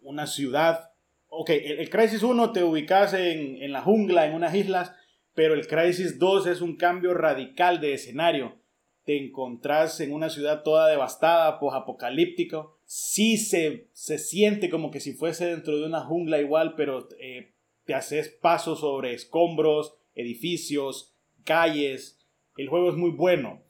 una 0.00 0.26
ciudad. 0.26 0.92
Ok, 1.28 1.50
el, 1.50 1.90
Crisis 1.90 2.22
1 2.22 2.52
te 2.52 2.64
ubicas 2.64 3.14
en, 3.14 3.62
en, 3.62 3.72
la 3.72 3.82
jungla, 3.82 4.26
en 4.26 4.34
unas 4.34 4.54
islas, 4.54 4.92
pero 5.34 5.54
el 5.54 5.66
Crisis 5.66 6.18
2 6.18 6.46
es 6.46 6.60
un 6.60 6.76
cambio 6.76 7.14
radical 7.14 7.80
de 7.80 7.94
escenario. 7.94 8.59
Te 9.04 9.24
encontrás 9.24 10.00
en 10.00 10.12
una 10.12 10.28
ciudad 10.28 10.62
toda 10.62 10.88
devastada, 10.88 11.58
post-apocalíptica. 11.58 12.66
Sí 12.84 13.36
se, 13.36 13.88
se 13.92 14.18
siente 14.18 14.70
como 14.70 14.90
que 14.90 15.00
si 15.00 15.14
fuese 15.14 15.46
dentro 15.46 15.78
de 15.78 15.86
una 15.86 16.00
jungla 16.00 16.40
igual, 16.40 16.74
pero 16.76 17.08
eh, 17.20 17.54
te 17.84 17.94
haces 17.94 18.28
pasos 18.28 18.80
sobre 18.80 19.14
escombros, 19.14 19.96
edificios, 20.14 21.14
calles. 21.44 22.18
El 22.56 22.68
juego 22.68 22.90
es 22.90 22.96
muy 22.96 23.10
bueno 23.10 23.62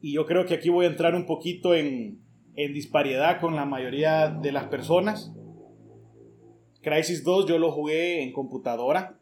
y 0.00 0.14
yo 0.14 0.26
creo 0.26 0.46
que 0.46 0.54
aquí 0.54 0.68
voy 0.68 0.86
a 0.86 0.90
entrar 0.90 1.14
un 1.14 1.26
poquito 1.26 1.74
en, 1.74 2.22
en 2.54 2.72
disparidad 2.72 3.40
con 3.40 3.54
la 3.54 3.66
mayoría 3.66 4.28
de 4.28 4.52
las 4.52 4.64
personas. 4.64 5.32
Crisis 6.82 7.22
2 7.22 7.46
yo 7.46 7.58
lo 7.58 7.70
jugué 7.70 8.22
en 8.22 8.32
computadora. 8.32 9.20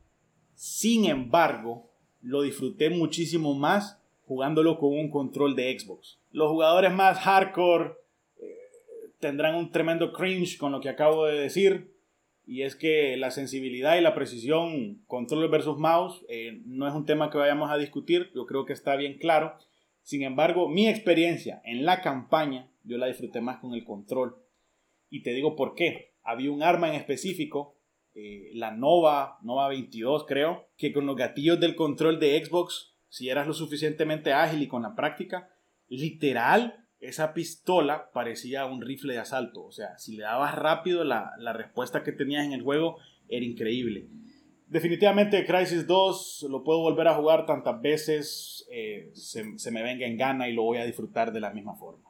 Sin 0.55 1.05
embargo, 1.05 1.91
lo 2.21 2.43
disfruté 2.43 2.91
muchísimo 2.91 3.55
más 3.55 3.98
jugándolo 4.29 4.79
con 4.79 4.91
un 4.91 5.11
control 5.11 5.57
de 5.57 5.77
Xbox. 5.77 6.21
Los 6.31 6.51
jugadores 6.51 6.93
más 6.93 7.19
hardcore 7.19 7.95
eh, 8.37 9.13
tendrán 9.19 9.55
un 9.55 9.73
tremendo 9.73 10.13
cringe 10.13 10.59
con 10.59 10.71
lo 10.71 10.81
que 10.81 10.91
acabo 10.91 11.25
de 11.25 11.41
decir. 11.41 11.97
Y 12.45 12.63
es 12.63 12.77
que 12.77 13.17
la 13.17 13.31
sensibilidad 13.31 13.97
y 13.97 14.03
la 14.03 14.15
precisión, 14.15 15.03
control 15.07 15.49
versus 15.49 15.79
mouse, 15.79 16.25
eh, 16.29 16.61
no 16.67 16.87
es 16.87 16.95
un 16.95 17.07
tema 17.07 17.31
que 17.31 17.39
vayamos 17.39 17.71
a 17.71 17.79
discutir. 17.79 18.31
Yo 18.35 18.47
creo 18.47 18.67
que 18.67 18.75
está 18.75 18.97
bien 18.97 19.19
claro. 19.19 19.55
Sin 20.03 20.23
embargo, 20.23 20.69
mi 20.69 20.89
experiencia 20.89 21.63
en 21.65 21.85
la 21.85 22.03
campaña, 22.03 22.71
yo 22.85 22.99
la 22.99 23.07
disfruté 23.07 23.41
más 23.41 23.59
con 23.59 23.75
el 23.75 23.85
control. 23.85 24.37
Y 25.11 25.23
te 25.23 25.33
digo 25.33 25.57
por 25.57 25.75
qué. 25.75 26.13
Había 26.23 26.53
un 26.53 26.63
arma 26.63 26.89
en 26.89 26.95
específico, 26.95 27.79
eh, 28.15 28.51
la 28.53 28.73
Nova, 28.73 29.39
Nova 29.43 29.69
22 29.69 30.27
creo, 30.27 30.69
que 30.77 30.93
con 30.93 31.07
los 31.07 31.17
gatillos 31.17 31.61
del 31.61 31.75
control 31.75 32.21
de 32.21 32.43
Xbox, 32.45 32.95
si 33.09 33.29
eras 33.29 33.47
lo 33.47 33.55
suficientemente 33.55 34.33
ágil 34.33 34.63
y 34.63 34.69
con 34.69 34.83
la 34.83 34.95
práctica, 34.95 35.51
literal, 35.89 36.87
esa 37.01 37.33
pistola 37.33 38.11
parecía 38.13 38.67
un 38.67 38.83
rifle 38.83 39.15
de 39.15 39.21
asalto. 39.21 39.65
O 39.65 39.73
sea, 39.73 39.97
si 39.99 40.17
le 40.17 40.25
dabas 40.25 40.55
rápido, 40.55 41.05
la, 41.05 41.33
la 41.39 41.53
respuesta 41.53 42.03
que 42.03 42.13
tenías 42.13 42.45
en 42.45 42.53
el 42.53 42.63
juego 42.63 42.99
era 43.29 43.45
increíble. 43.45 44.09
Definitivamente 44.69 45.47
Crisis 45.47 45.87
2 45.87 46.47
lo 46.51 46.63
puedo 46.63 46.81
volver 46.81 47.09
a 47.09 47.15
jugar 47.15 47.47
tantas 47.47 47.81
veces, 47.81 48.69
eh, 48.71 49.11
se, 49.15 49.71
me 49.71 49.83
venga 49.83 50.07
en 50.07 50.19
gana 50.19 50.47
y 50.47 50.53
lo 50.53 50.63
voy 50.63 50.77
a 50.77 50.85
disfrutar 50.85 51.33
de 51.33 51.41
la 51.41 51.51
misma 51.51 51.75
forma. 51.75 52.05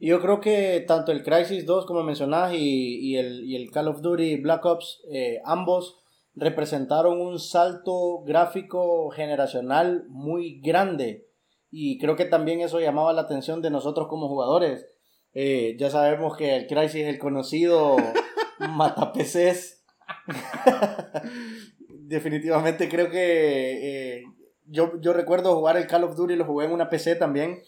Yo 0.00 0.20
creo 0.20 0.40
que 0.40 0.84
tanto 0.84 1.12
el 1.12 1.22
Crisis 1.22 1.64
2, 1.64 1.86
como 1.86 2.02
mencionás, 2.02 2.54
y, 2.54 2.98
y, 2.98 3.16
el, 3.18 3.44
y 3.44 3.54
el, 3.54 3.70
Call 3.70 3.86
of 3.86 4.00
Duty 4.00 4.34
Black 4.38 4.64
Ops, 4.64 5.00
eh, 5.12 5.40
ambos 5.44 6.01
representaron 6.34 7.20
un 7.20 7.38
salto 7.38 8.22
gráfico 8.24 9.10
generacional 9.10 10.04
muy 10.08 10.60
grande 10.60 11.26
y 11.70 11.98
creo 11.98 12.16
que 12.16 12.26
también 12.26 12.60
eso 12.60 12.80
llamaba 12.80 13.14
la 13.14 13.22
atención 13.22 13.62
de 13.62 13.70
nosotros 13.70 14.06
como 14.08 14.28
jugadores. 14.28 14.86
Eh, 15.32 15.74
ya 15.78 15.88
sabemos 15.88 16.36
que 16.36 16.54
el 16.54 16.66
Crisis, 16.66 17.06
el 17.06 17.18
conocido 17.18 17.96
mata 18.58 19.12
PCs. 19.12 19.82
Definitivamente 21.88 22.90
creo 22.90 23.10
que 23.10 24.18
eh, 24.18 24.24
yo, 24.66 25.00
yo 25.00 25.14
recuerdo 25.14 25.56
jugar 25.56 25.78
el 25.78 25.86
Call 25.86 26.04
of 26.04 26.14
Duty, 26.14 26.36
lo 26.36 26.44
jugué 26.44 26.66
en 26.66 26.72
una 26.72 26.90
PC 26.90 27.16
también. 27.16 27.62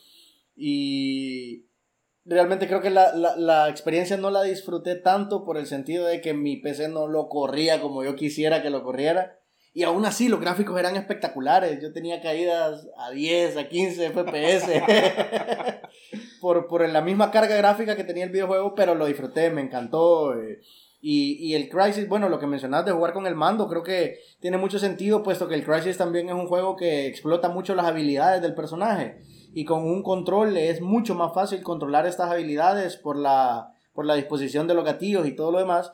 Y 0.54 1.64
realmente 2.24 2.66
creo 2.66 2.80
que 2.80 2.90
la, 2.90 3.14
la, 3.14 3.36
la, 3.36 3.68
experiencia 3.68 4.16
no 4.16 4.30
la 4.30 4.42
disfruté 4.42 4.96
tanto 4.96 5.44
por 5.44 5.56
el 5.56 5.66
sentido 5.66 6.06
de 6.06 6.20
que 6.20 6.34
mi 6.34 6.56
PC 6.56 6.88
no 6.88 7.06
lo 7.06 7.28
corría 7.28 7.80
como 7.80 8.04
yo 8.04 8.16
quisiera 8.16 8.62
que 8.62 8.70
lo 8.70 8.82
corriera. 8.82 9.38
Y 9.76 9.82
aún 9.82 10.06
así 10.06 10.28
los 10.28 10.40
gráficos 10.40 10.78
eran 10.78 10.94
espectaculares. 10.94 11.82
Yo 11.82 11.92
tenía 11.92 12.22
caídas 12.22 12.86
a 12.96 13.10
10, 13.10 13.56
a 13.56 13.68
15 13.68 14.10
FPS. 14.10 14.70
por, 16.40 16.68
por 16.68 16.88
la 16.88 17.00
misma 17.00 17.32
carga 17.32 17.56
gráfica 17.56 17.96
que 17.96 18.04
tenía 18.04 18.24
el 18.24 18.30
videojuego, 18.30 18.76
pero 18.76 18.94
lo 18.94 19.06
disfruté, 19.06 19.50
me 19.50 19.62
encantó. 19.62 20.38
Eh. 20.38 20.60
Y, 21.00 21.36
y, 21.40 21.54
el 21.54 21.68
Crisis, 21.68 22.08
bueno, 22.08 22.28
lo 22.28 22.38
que 22.38 22.46
mencionaste 22.46 22.90
de 22.90 22.96
jugar 22.96 23.12
con 23.12 23.26
el 23.26 23.34
mando, 23.34 23.68
creo 23.68 23.82
que 23.82 24.20
tiene 24.40 24.58
mucho 24.58 24.78
sentido, 24.78 25.24
puesto 25.24 25.48
que 25.48 25.56
el 25.56 25.64
Crisis 25.64 25.98
también 25.98 26.28
es 26.28 26.34
un 26.34 26.46
juego 26.46 26.76
que 26.76 27.08
explota 27.08 27.48
mucho 27.48 27.74
las 27.74 27.86
habilidades 27.86 28.40
del 28.42 28.54
personaje. 28.54 29.22
Y 29.54 29.64
con 29.64 29.84
un 29.84 30.02
control 30.02 30.56
es 30.56 30.80
mucho 30.80 31.14
más 31.14 31.32
fácil 31.32 31.62
controlar 31.62 32.06
estas 32.06 32.30
habilidades 32.30 32.96
por 32.96 33.16
la, 33.16 33.72
por 33.92 34.04
la 34.04 34.16
disposición 34.16 34.66
de 34.66 34.74
los 34.74 34.84
gatillos 34.84 35.26
y 35.28 35.36
todo 35.36 35.52
lo 35.52 35.60
demás. 35.60 35.92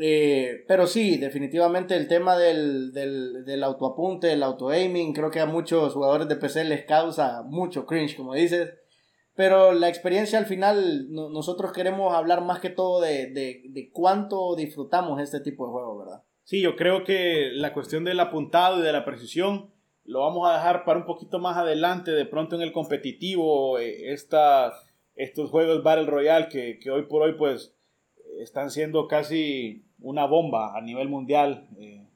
Eh, 0.00 0.64
pero 0.68 0.86
sí, 0.86 1.18
definitivamente 1.18 1.96
el 1.96 2.06
tema 2.06 2.38
del, 2.38 2.92
del, 2.92 3.44
del 3.44 3.64
autoapunte, 3.64 4.32
el 4.32 4.44
auto-aiming, 4.44 5.12
creo 5.12 5.30
que 5.30 5.40
a 5.40 5.46
muchos 5.46 5.92
jugadores 5.92 6.28
de 6.28 6.36
PC 6.36 6.64
les 6.64 6.84
causa 6.84 7.42
mucho 7.42 7.84
cringe, 7.84 8.16
como 8.16 8.34
dices. 8.34 8.72
Pero 9.34 9.72
la 9.72 9.88
experiencia 9.88 10.38
al 10.38 10.46
final, 10.46 11.10
nosotros 11.10 11.72
queremos 11.72 12.14
hablar 12.14 12.44
más 12.44 12.60
que 12.60 12.70
todo 12.70 13.00
de, 13.00 13.26
de, 13.32 13.62
de, 13.68 13.90
cuánto 13.92 14.54
disfrutamos 14.54 15.20
este 15.20 15.40
tipo 15.40 15.66
de 15.66 15.72
juego, 15.72 15.98
¿verdad? 15.98 16.22
Sí, 16.44 16.60
yo 16.60 16.76
creo 16.76 17.02
que 17.02 17.50
la 17.52 17.72
cuestión 17.72 18.04
del 18.04 18.20
apuntado 18.20 18.78
y 18.78 18.82
de 18.82 18.92
la 18.92 19.04
precisión 19.04 19.73
lo 20.04 20.20
vamos 20.20 20.48
a 20.48 20.54
dejar 20.54 20.84
para 20.84 20.98
un 20.98 21.06
poquito 21.06 21.38
más 21.38 21.56
adelante, 21.56 22.10
de 22.10 22.26
pronto 22.26 22.56
en 22.56 22.62
el 22.62 22.72
competitivo, 22.72 23.78
eh, 23.78 24.12
esta, 24.12 24.72
estos 25.14 25.50
juegos 25.50 25.82
Battle 25.82 26.06
Royale 26.06 26.48
que, 26.48 26.78
que, 26.78 26.90
hoy 26.90 27.02
por 27.02 27.22
hoy 27.22 27.34
pues 27.34 27.74
están 28.38 28.70
siendo 28.70 29.08
casi 29.08 29.84
una 30.00 30.26
bomba 30.26 30.76
a 30.76 30.80
nivel 30.80 31.08
mundial. 31.08 31.68
Eh, 31.78 32.06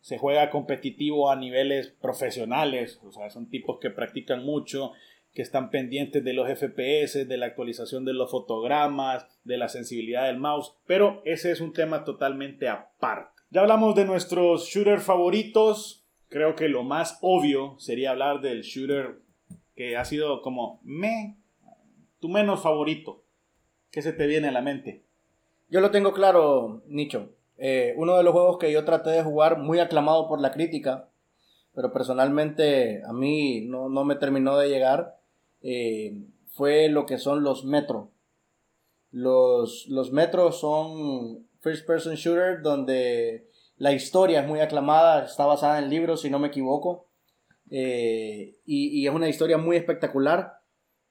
se 0.00 0.16
juega 0.16 0.48
competitivo 0.48 1.30
a 1.30 1.36
niveles 1.36 1.88
profesionales, 2.00 2.98
o 3.04 3.12
sea, 3.12 3.28
son 3.28 3.50
tipos 3.50 3.78
que 3.78 3.90
practican 3.90 4.42
mucho, 4.44 4.92
que 5.34 5.42
están 5.42 5.70
pendientes 5.70 6.24
de 6.24 6.32
los 6.32 6.48
FPS, 6.48 7.28
de 7.28 7.36
la 7.36 7.46
actualización 7.46 8.04
de 8.04 8.14
los 8.14 8.30
fotogramas, 8.30 9.26
de 9.44 9.58
la 9.58 9.68
sensibilidad 9.68 10.26
del 10.26 10.38
mouse, 10.38 10.74
pero 10.86 11.20
ese 11.24 11.50
es 11.50 11.60
un 11.60 11.72
tema 11.72 12.04
totalmente 12.04 12.68
aparte. 12.68 13.42
Ya 13.50 13.60
hablamos 13.60 13.94
de 13.94 14.04
nuestros 14.04 14.66
shooters 14.66 15.02
favoritos, 15.02 15.97
creo 16.28 16.54
que 16.54 16.68
lo 16.68 16.82
más 16.82 17.18
obvio 17.22 17.76
sería 17.78 18.10
hablar 18.10 18.40
del 18.40 18.62
shooter 18.62 19.20
que 19.74 19.96
ha 19.96 20.04
sido 20.04 20.42
como 20.42 20.80
me, 20.82 21.36
tu 22.20 22.28
menos 22.28 22.62
favorito. 22.62 23.24
¿Qué 23.90 24.02
se 24.02 24.12
te 24.12 24.26
viene 24.26 24.48
a 24.48 24.52
la 24.52 24.60
mente? 24.60 25.04
Yo 25.68 25.80
lo 25.80 25.90
tengo 25.90 26.12
claro, 26.12 26.82
Nicho. 26.86 27.30
Eh, 27.56 27.94
uno 27.96 28.16
de 28.16 28.22
los 28.22 28.32
juegos 28.32 28.58
que 28.58 28.72
yo 28.72 28.84
traté 28.84 29.10
de 29.10 29.22
jugar, 29.22 29.58
muy 29.58 29.80
aclamado 29.80 30.28
por 30.28 30.40
la 30.40 30.52
crítica, 30.52 31.08
pero 31.74 31.92
personalmente 31.92 33.02
a 33.04 33.12
mí 33.12 33.62
no, 33.62 33.88
no 33.88 34.04
me 34.04 34.16
terminó 34.16 34.56
de 34.58 34.68
llegar, 34.68 35.18
eh, 35.62 36.22
fue 36.48 36.88
lo 36.88 37.06
que 37.06 37.18
son 37.18 37.42
los 37.42 37.64
Metro. 37.64 38.10
Los, 39.10 39.86
los 39.88 40.12
Metro 40.12 40.52
son 40.52 41.46
first 41.60 41.86
person 41.86 42.14
shooter 42.14 42.62
donde 42.62 43.48
la 43.78 43.92
historia 43.92 44.40
es 44.40 44.46
muy 44.46 44.60
aclamada, 44.60 45.24
está 45.24 45.46
basada 45.46 45.78
en 45.78 45.88
libros, 45.88 46.22
si 46.22 46.30
no 46.30 46.38
me 46.38 46.48
equivoco. 46.48 47.06
Eh, 47.70 48.56
y, 48.64 49.06
es 49.06 49.14
una 49.14 49.28
historia 49.28 49.56
muy 49.56 49.76
espectacular. 49.76 50.58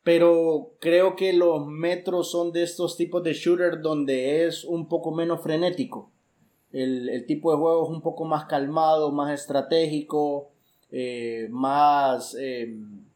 Pero 0.04 0.74
creo 0.80 1.16
que 1.16 1.34
los 1.34 1.66
metros 1.68 2.32
son 2.32 2.52
de 2.52 2.64
estos 2.64 2.96
tipos 2.96 3.24
de 3.24 3.34
shooter 3.34 3.82
donde 3.82 4.46
es 4.46 4.64
un 4.64 4.88
poco 4.88 5.12
menos 5.12 5.42
frenético. 5.42 6.12
El, 6.72 7.26
tipo 7.26 7.52
de 7.52 7.58
juego 7.58 7.84
es 7.84 7.90
un 7.90 8.02
poco 8.02 8.26
más 8.26 8.46
calmado, 8.46 9.12
más 9.12 9.34
estratégico, 9.34 10.52
eh, 10.92 11.48
más 11.50 12.36
em, 12.40 13.07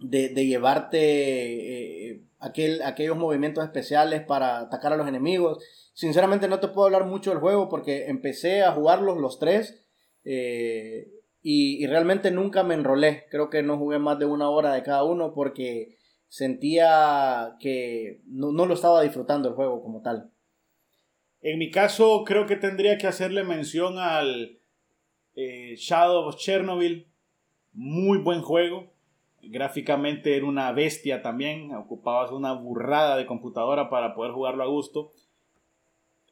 de, 0.00 0.46
llevarte 0.46 2.10
eh, 2.10 2.22
aquel, 2.38 2.82
aquellos 2.82 3.16
movimientos 3.16 3.64
especiales 3.64 4.22
para 4.22 4.60
atacar 4.60 4.92
a 4.92 4.96
los 4.96 5.08
enemigos. 5.08 5.64
Sinceramente 5.94 6.48
no 6.48 6.60
te 6.60 6.68
puedo 6.68 6.86
hablar 6.86 7.06
mucho 7.06 7.30
del 7.30 7.40
juego 7.40 7.68
porque 7.68 8.06
empecé 8.06 8.62
a 8.62 8.72
jugarlos 8.72 9.18
los 9.18 9.38
tres 9.38 9.84
eh, 10.24 11.10
y, 11.42 11.86
realmente 11.86 12.30
nunca 12.30 12.62
me 12.62 12.74
enrolé. 12.74 13.26
Creo 13.30 13.50
que 13.50 13.62
no 13.62 13.78
jugué 13.78 13.98
más 13.98 14.18
de 14.18 14.26
una 14.26 14.50
hora 14.50 14.74
de 14.74 14.82
cada 14.82 15.04
uno 15.04 15.32
porque 15.34 15.96
sentía 16.28 17.56
que 17.60 18.20
no, 18.26 18.52
lo 18.66 18.74
estaba 18.74 19.02
disfrutando 19.02 19.48
el 19.48 19.54
juego 19.54 19.82
como 19.82 20.02
tal. 20.02 20.30
En 21.40 21.58
mi 21.58 21.70
caso 21.70 22.24
creo 22.24 22.46
que 22.46 22.56
tendría 22.56 22.98
que 22.98 23.06
hacerle 23.06 23.44
mención 23.44 23.98
al 23.98 24.60
eh, 25.34 25.74
Shadow 25.76 26.26
of 26.26 26.36
Chernobyl. 26.36 27.10
Muy 27.72 28.18
buen 28.18 28.42
juego. 28.42 28.92
Gráficamente 29.42 30.36
era 30.36 30.46
una 30.46 30.72
bestia 30.72 31.22
también. 31.22 31.74
Ocupabas 31.74 32.32
una 32.32 32.52
burrada 32.52 33.16
de 33.16 33.26
computadora 33.26 33.88
para 33.88 34.14
poder 34.14 34.32
jugarlo 34.32 34.62
a 34.62 34.66
gusto 34.66 35.12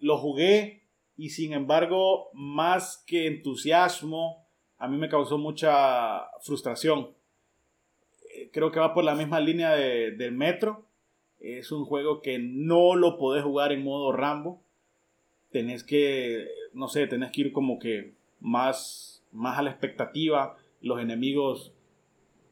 lo 0.01 0.19
jugué 0.19 0.83
y 1.17 1.31
sin 1.31 1.53
embargo, 1.53 2.29
más 2.35 3.03
que 3.07 3.27
entusiasmo, 3.27 4.47
a 4.79 4.89
mí 4.89 4.99
me 4.99 5.09
causó 5.09 5.39
mucha 5.39 6.29
frustración. 6.43 7.11
Eh, 8.35 8.51
creo 8.53 8.71
que 8.71 8.81
va 8.81 8.93
por 8.93 9.05
la 9.05 9.15
misma 9.15 9.41
línea 9.41 9.75
de, 9.75 10.11
del 10.13 10.33
Metro. 10.33 10.85
Es 11.41 11.73
un 11.73 11.85
juego 11.85 12.21
que 12.21 12.39
no 12.39 12.97
lo 12.97 13.17
podés 13.17 13.45
jugar 13.45 13.73
en 13.73 13.83
modo 13.83 14.13
Rambo. 14.13 14.63
Tenés 15.51 15.85
que, 15.85 16.49
no 16.75 16.89
sé, 16.89 17.07
tenés 17.07 17.31
que 17.31 17.43
ir 17.43 17.53
como 17.53 17.79
que 17.79 18.13
más, 18.41 19.25
más 19.33 19.59
a 19.59 19.63
la 19.63 19.71
expectativa. 19.71 20.57
Los 20.83 21.01
enemigos 21.01 21.73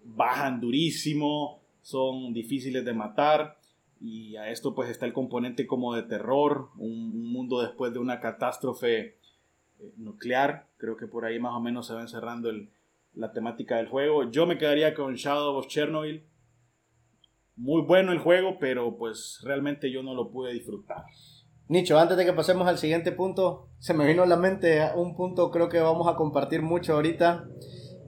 bajan 0.05 0.61
durísimo, 0.61 1.61
son 1.83 2.33
difíciles 2.33 2.85
de 2.85 2.95
matar. 2.95 3.59
Y 4.01 4.37
a 4.37 4.51
esto 4.51 4.75
pues 4.75 4.91
está 4.91 5.07
el 5.07 5.13
componente 5.13 5.67
como 5.67 5.95
de 5.95 6.03
terror, 6.03 6.69
un, 6.79 7.33
mundo 7.33 7.63
después 7.63 7.93
de 7.93 7.99
una 7.99 8.21
catástrofe 8.21 8.99
eh, 9.01 9.15
nuclear. 9.97 10.67
Creo 10.77 10.97
que 10.97 11.07
por 11.07 11.25
ahí 11.25 11.39
más 11.39 11.55
o 11.55 11.61
menos 11.61 11.87
se 11.87 11.95
va 11.95 12.03
encerrando 12.03 12.51
el, 12.51 12.69
la 13.15 13.33
temática 13.33 13.77
del 13.77 13.89
juego. 13.89 14.31
Yo 14.31 14.47
me 14.47 14.59
quedaría 14.59 14.95
con 14.95 15.15
Shadow 15.15 15.57
of 15.57 15.69
Chernobyl. 15.69 16.23
Muy 17.57 17.83
bueno 17.83 18.13
el 18.13 18.19
juego, 18.19 18.59
pero 18.59 18.97
pues 18.97 19.41
realmente 19.45 19.91
yo 19.91 20.03
no 20.03 20.15
lo 20.15 20.31
pude 20.31 20.53
disfrutar. 20.53 21.05
Nicho, 21.69 21.99
antes 21.99 22.17
de 22.17 22.27
que 22.27 22.33
pasemos 22.33 22.69
al 22.69 22.79
siguiente 22.79 23.11
punto, 23.13 23.69
se 23.79 23.95
me 23.95 24.07
vino 24.07 24.23
a 24.23 24.27
la 24.27 24.37
mente 24.37 24.83
un 24.97 25.17
punto 25.17 25.51
creo 25.51 25.69
que 25.71 25.81
vamos 25.81 26.07
a 26.09 26.17
compartir 26.17 26.61
mucho 26.61 26.95
ahorita, 26.95 27.49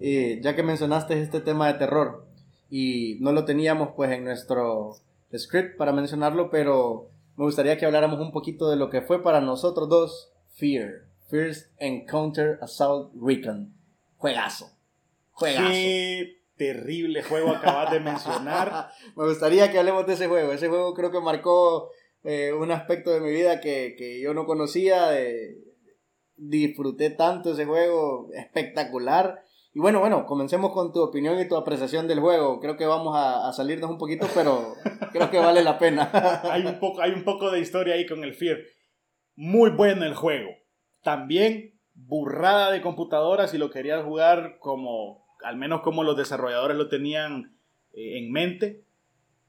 eh, 0.00 0.40
ya 0.42 0.54
que 0.54 0.62
mencionaste 0.62 1.20
este 1.20 1.40
tema 1.40 1.66
de 1.66 1.78
terror 1.78 2.26
y 2.70 3.18
no 3.20 3.32
lo 3.32 3.44
teníamos 3.44 3.90
pues 3.96 4.10
en 4.10 4.24
nuestro 4.24 4.96
script 5.36 5.76
para 5.76 5.92
mencionarlo, 5.92 6.50
pero 6.50 7.08
me 7.36 7.44
gustaría 7.44 7.76
que 7.76 7.86
habláramos 7.86 8.20
un 8.20 8.32
poquito 8.32 8.70
de 8.70 8.76
lo 8.76 8.90
que 8.90 9.02
fue 9.02 9.22
para 9.22 9.40
nosotros 9.40 9.88
dos 9.88 10.32
Fear, 10.54 11.04
First 11.28 11.70
Encounter 11.78 12.58
Assault 12.62 13.12
Recon. 13.20 13.74
Juegazo. 14.16 14.70
Juegazo. 15.32 15.68
Qué 15.68 16.38
terrible 16.56 17.22
juego 17.22 17.50
acabas 17.50 17.92
de 17.92 18.00
mencionar. 18.00 18.90
me 19.16 19.26
gustaría 19.26 19.70
que 19.70 19.78
hablemos 19.78 20.06
de 20.06 20.14
ese 20.14 20.28
juego. 20.28 20.52
Ese 20.52 20.68
juego 20.68 20.94
creo 20.94 21.10
que 21.10 21.20
marcó 21.20 21.90
eh, 22.24 22.52
un 22.52 22.70
aspecto 22.70 23.10
de 23.10 23.20
mi 23.20 23.30
vida 23.30 23.60
que, 23.60 23.94
que 23.98 24.20
yo 24.20 24.32
no 24.32 24.46
conocía. 24.46 25.10
disfruté 26.36 27.10
tanto 27.10 27.52
ese 27.52 27.66
juego 27.66 28.30
espectacular. 28.32 29.42
Y 29.76 29.78
bueno, 29.78 30.00
bueno, 30.00 30.24
comencemos 30.24 30.72
con 30.72 30.90
tu 30.90 31.02
opinión 31.02 31.38
y 31.38 31.46
tu 31.46 31.54
apreciación 31.54 32.08
del 32.08 32.20
juego. 32.20 32.60
Creo 32.60 32.78
que 32.78 32.86
vamos 32.86 33.14
a, 33.14 33.52
salirnos 33.52 33.90
un 33.90 33.98
poquito, 33.98 34.26
pero 34.34 34.72
creo 35.12 35.30
que 35.30 35.38
vale 35.38 35.62
la 35.62 35.78
pena. 35.78 36.10
hay, 36.50 36.64
un 36.64 36.78
poco, 36.78 37.02
hay 37.02 37.10
un 37.10 37.24
poco 37.24 37.50
de 37.50 37.60
historia 37.60 37.92
ahí 37.92 38.06
con 38.06 38.24
el 38.24 38.32
Fear. 38.32 38.56
Muy 39.34 39.68
bueno 39.68 40.06
el 40.06 40.14
juego. 40.14 40.48
También 41.02 41.78
burrada 41.92 42.70
de 42.70 42.80
computadora 42.80 43.48
si 43.48 43.58
lo 43.58 43.68
querías 43.68 44.02
jugar 44.02 44.56
como, 44.60 45.26
al 45.44 45.58
menos 45.58 45.82
como 45.82 46.04
los 46.04 46.16
desarrolladores 46.16 46.78
lo 46.78 46.88
tenían 46.88 47.58
eh, 47.92 48.16
en 48.16 48.32
mente. 48.32 48.82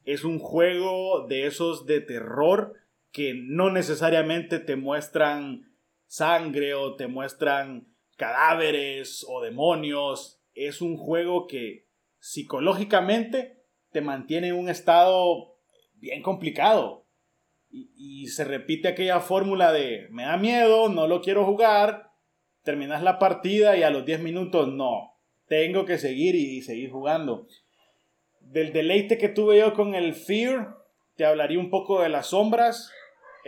Es 0.03 0.25
un 0.25 0.39
juego 0.39 1.25
de 1.29 1.47
esos 1.47 1.85
de 1.85 2.01
terror 2.01 2.73
que 3.13 3.33
no 3.33 3.71
necesariamente 3.71 4.59
te 4.59 4.75
muestran 4.75 5.71
sangre 6.05 6.73
o 6.73 6.97
te 6.97 7.07
muestran 7.07 7.87
cadáveres 8.17 9.25
o 9.27 9.41
demonios. 9.41 10.41
Es 10.53 10.81
un 10.81 10.97
juego 10.97 11.47
que 11.47 11.87
psicológicamente 12.19 13.63
te 13.91 14.01
mantiene 14.01 14.49
en 14.49 14.55
un 14.55 14.69
estado 14.69 15.55
bien 15.95 16.21
complicado. 16.21 17.05
Y, 17.69 17.91
y 17.95 18.27
se 18.27 18.43
repite 18.43 18.89
aquella 18.89 19.21
fórmula 19.21 19.71
de 19.71 20.07
me 20.09 20.23
da 20.23 20.37
miedo, 20.37 20.89
no 20.89 21.07
lo 21.07 21.21
quiero 21.21 21.45
jugar, 21.45 22.11
terminas 22.67 23.01
la 23.01 23.17
partida 23.17 23.77
y 23.77 23.83
a 23.83 23.89
los 23.89 24.05
10 24.05 24.21
minutos 24.21 24.67
no, 24.67 25.17
tengo 25.47 25.85
que 25.85 25.97
seguir 25.97 26.35
y, 26.35 26.61
seguir 26.61 26.91
jugando. 26.91 27.47
Del 28.41 28.73
deleite 28.73 29.17
que 29.17 29.29
tuve 29.29 29.59
yo 29.59 29.73
con 29.73 29.95
el 29.95 30.13
Fear, 30.13 30.75
te 31.15 31.25
hablaría 31.25 31.59
un 31.59 31.69
poco 31.69 32.01
de 32.01 32.09
las 32.09 32.27
sombras, 32.27 32.91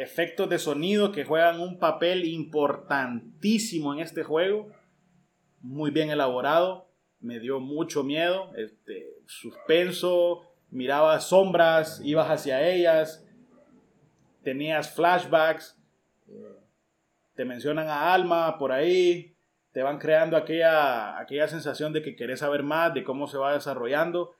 efectos 0.02 0.50
de 0.50 0.60
sonido 0.60 1.12
que 1.12 1.26
juegan 1.26 1.60
un 1.60 1.78
papel 1.78 2.26
importantísimo 2.26 3.94
en 3.94 4.00
este 4.00 4.24
juego, 4.24 4.72
muy 5.62 5.92
bien 5.92 6.10
elaborado, 6.10 6.90
me 7.20 7.40
dio 7.40 7.60
mucho 7.60 8.04
miedo, 8.04 8.52
este, 8.56 9.08
suspenso, 9.26 10.44
mirabas 10.72 11.28
sombras, 11.28 12.02
ibas 12.04 12.30
hacia 12.30 12.66
ellas, 12.70 13.26
tenías 14.42 14.90
flashbacks, 14.96 15.78
eh, 16.30 16.56
te 17.36 17.44
mencionan 17.44 17.88
a 17.90 18.14
Alma 18.14 18.58
por 18.58 18.72
ahí, 18.72 19.36
te 19.74 19.84
van 19.84 20.00
creando 20.00 20.38
aquella, 20.38 21.20
aquella 21.20 21.48
sensación 21.50 21.92
de 21.92 22.02
que 22.02 22.16
querés 22.16 22.40
saber 22.40 22.64
más, 22.64 22.94
de 22.94 23.04
cómo 23.04 23.28
se 23.28 23.38
va 23.38 23.54
desarrollando. 23.54 24.34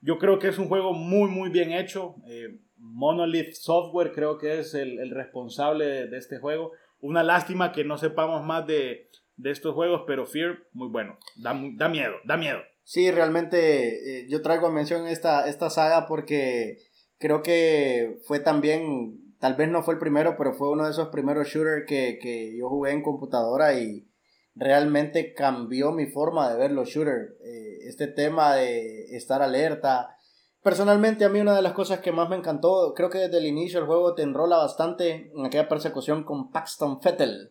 Yo 0.00 0.18
creo 0.18 0.38
que 0.38 0.48
es 0.48 0.58
un 0.58 0.68
juego 0.68 0.94
muy, 0.94 1.30
muy 1.30 1.50
bien 1.50 1.70
hecho. 1.70 2.16
Eh, 2.26 2.58
Monolith 2.82 3.52
Software 3.54 4.12
creo 4.12 4.38
que 4.38 4.58
es 4.58 4.74
el, 4.74 5.10
responsable 5.10 6.06
de, 6.06 6.18
este 6.18 6.38
juego. 6.38 6.72
Una 7.00 7.22
lástima 7.22 7.72
que 7.72 7.84
no 7.84 7.96
sepamos 7.96 8.44
más 8.44 8.66
de, 8.66 9.08
estos 9.44 9.74
juegos, 9.74 10.02
pero 10.06 10.26
Fear, 10.26 10.58
muy 10.72 10.88
bueno. 10.88 11.18
Da, 11.36 11.58
da 11.76 11.88
miedo, 11.88 12.14
da 12.24 12.36
miedo. 12.36 12.58
Sí, 12.84 13.10
realmente 13.10 14.20
eh, 14.20 14.26
yo 14.28 14.42
traigo 14.42 14.66
a 14.66 14.72
mención 14.72 15.06
esta, 15.06 15.48
esta 15.48 15.70
saga 15.70 16.06
porque 16.06 16.78
creo 17.18 17.42
que 17.42 18.18
fue 18.26 18.40
también 18.40 19.22
Tal 19.42 19.56
vez 19.56 19.68
no 19.68 19.82
fue 19.82 19.94
el 19.94 19.98
primero, 19.98 20.36
pero 20.38 20.54
fue 20.54 20.70
uno 20.70 20.84
de 20.84 20.92
esos 20.92 21.08
primeros 21.08 21.48
shooters 21.48 21.84
que, 21.84 22.56
yo 22.56 22.68
jugué 22.68 22.92
en 22.92 23.02
computadora 23.02 23.74
y 23.74 24.08
realmente 24.54 25.34
cambió 25.34 25.90
mi 25.90 26.06
forma 26.06 26.48
de 26.48 26.56
ver 26.56 26.70
los 26.70 26.90
shooters. 26.90 27.32
Eh, 27.44 27.78
este 27.88 28.06
tema 28.06 28.54
de 28.54 29.16
estar 29.16 29.42
alerta. 29.42 30.16
Personalmente 30.62 31.24
a 31.24 31.28
mí 31.28 31.40
una 31.40 31.56
de 31.56 31.62
las 31.62 31.72
cosas 31.72 31.98
que 31.98 32.12
más 32.12 32.28
me 32.28 32.36
encantó, 32.36 32.94
creo 32.94 33.10
que 33.10 33.18
desde 33.18 33.38
el 33.38 33.46
inicio 33.46 33.80
el 33.80 33.86
juego 33.86 34.14
te 34.14 34.22
enrola 34.22 34.58
bastante 34.58 35.32
en 35.34 35.44
aquella 35.44 35.68
persecución 35.68 36.22
con 36.22 36.52
Paxton 36.52 37.00
Fettel. 37.00 37.50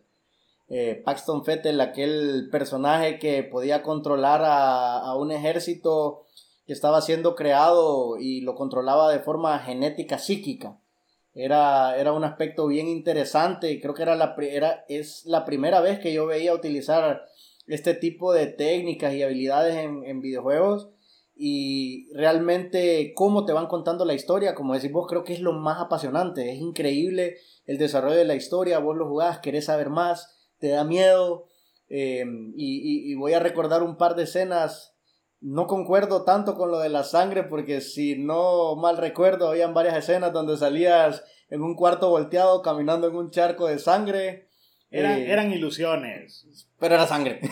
Eh, 0.68 1.02
Paxton 1.04 1.44
Fettel, 1.44 1.78
aquel 1.82 2.48
personaje 2.50 3.18
que 3.18 3.42
podía 3.42 3.82
controlar 3.82 4.42
a, 4.42 5.00
a 5.00 5.14
un 5.14 5.30
ejército 5.30 6.24
que 6.66 6.72
estaba 6.72 7.02
siendo 7.02 7.34
creado 7.34 8.16
y 8.18 8.40
lo 8.40 8.54
controlaba 8.54 9.12
de 9.12 9.18
forma 9.18 9.58
genética 9.58 10.16
psíquica. 10.16 10.78
Era, 11.34 11.98
era 11.98 12.14
un 12.14 12.24
aspecto 12.24 12.66
bien 12.66 12.88
interesante 12.88 13.72
y 13.72 13.80
creo 13.80 13.92
que 13.92 14.04
era 14.04 14.16
la, 14.16 14.34
era, 14.40 14.86
es 14.88 15.26
la 15.26 15.44
primera 15.44 15.82
vez 15.82 15.98
que 15.98 16.14
yo 16.14 16.24
veía 16.24 16.54
utilizar 16.54 17.26
este 17.66 17.92
tipo 17.92 18.32
de 18.32 18.46
técnicas 18.46 19.12
y 19.12 19.22
habilidades 19.22 19.76
en, 19.76 20.02
en 20.04 20.22
videojuegos 20.22 20.88
y 21.34 22.12
realmente 22.14 23.12
cómo 23.14 23.44
te 23.44 23.52
van 23.52 23.66
contando 23.66 24.04
la 24.04 24.14
historia, 24.14 24.54
como 24.54 24.74
decís 24.74 24.92
vos, 24.92 25.06
creo 25.08 25.24
que 25.24 25.32
es 25.32 25.40
lo 25.40 25.52
más 25.52 25.80
apasionante, 25.80 26.52
es 26.52 26.58
increíble 26.58 27.36
el 27.66 27.78
desarrollo 27.78 28.16
de 28.16 28.24
la 28.24 28.34
historia, 28.34 28.78
vos 28.78 28.96
lo 28.96 29.08
jugás, 29.08 29.38
querés 29.38 29.66
saber 29.66 29.90
más, 29.90 30.50
te 30.58 30.68
da 30.68 30.84
miedo 30.84 31.46
eh, 31.88 32.24
y, 32.56 33.10
y, 33.10 33.14
voy 33.14 33.32
a 33.34 33.40
recordar 33.40 33.82
un 33.82 33.96
par 33.96 34.14
de 34.14 34.22
escenas 34.22 34.92
no 35.42 35.66
concuerdo 35.66 36.24
tanto 36.24 36.54
con 36.54 36.70
lo 36.70 36.78
de 36.78 36.88
la 36.88 37.02
sangre 37.02 37.42
porque 37.42 37.80
si 37.80 38.16
no 38.16 38.76
mal 38.76 38.96
recuerdo 38.96 39.48
habían 39.48 39.74
varias 39.74 39.96
escenas 39.96 40.32
donde 40.32 40.56
salías 40.56 41.24
en 41.50 41.62
un 41.62 41.74
cuarto 41.74 42.08
volteado 42.08 42.62
caminando 42.62 43.08
en 43.08 43.16
un 43.16 43.30
charco 43.30 43.66
de 43.66 43.78
sangre. 43.78 44.48
Eran, 44.92 45.18
eh, 45.18 45.32
eran 45.32 45.52
ilusiones. 45.52 46.46
Pero 46.78 46.94
era 46.94 47.06
sangre. 47.06 47.40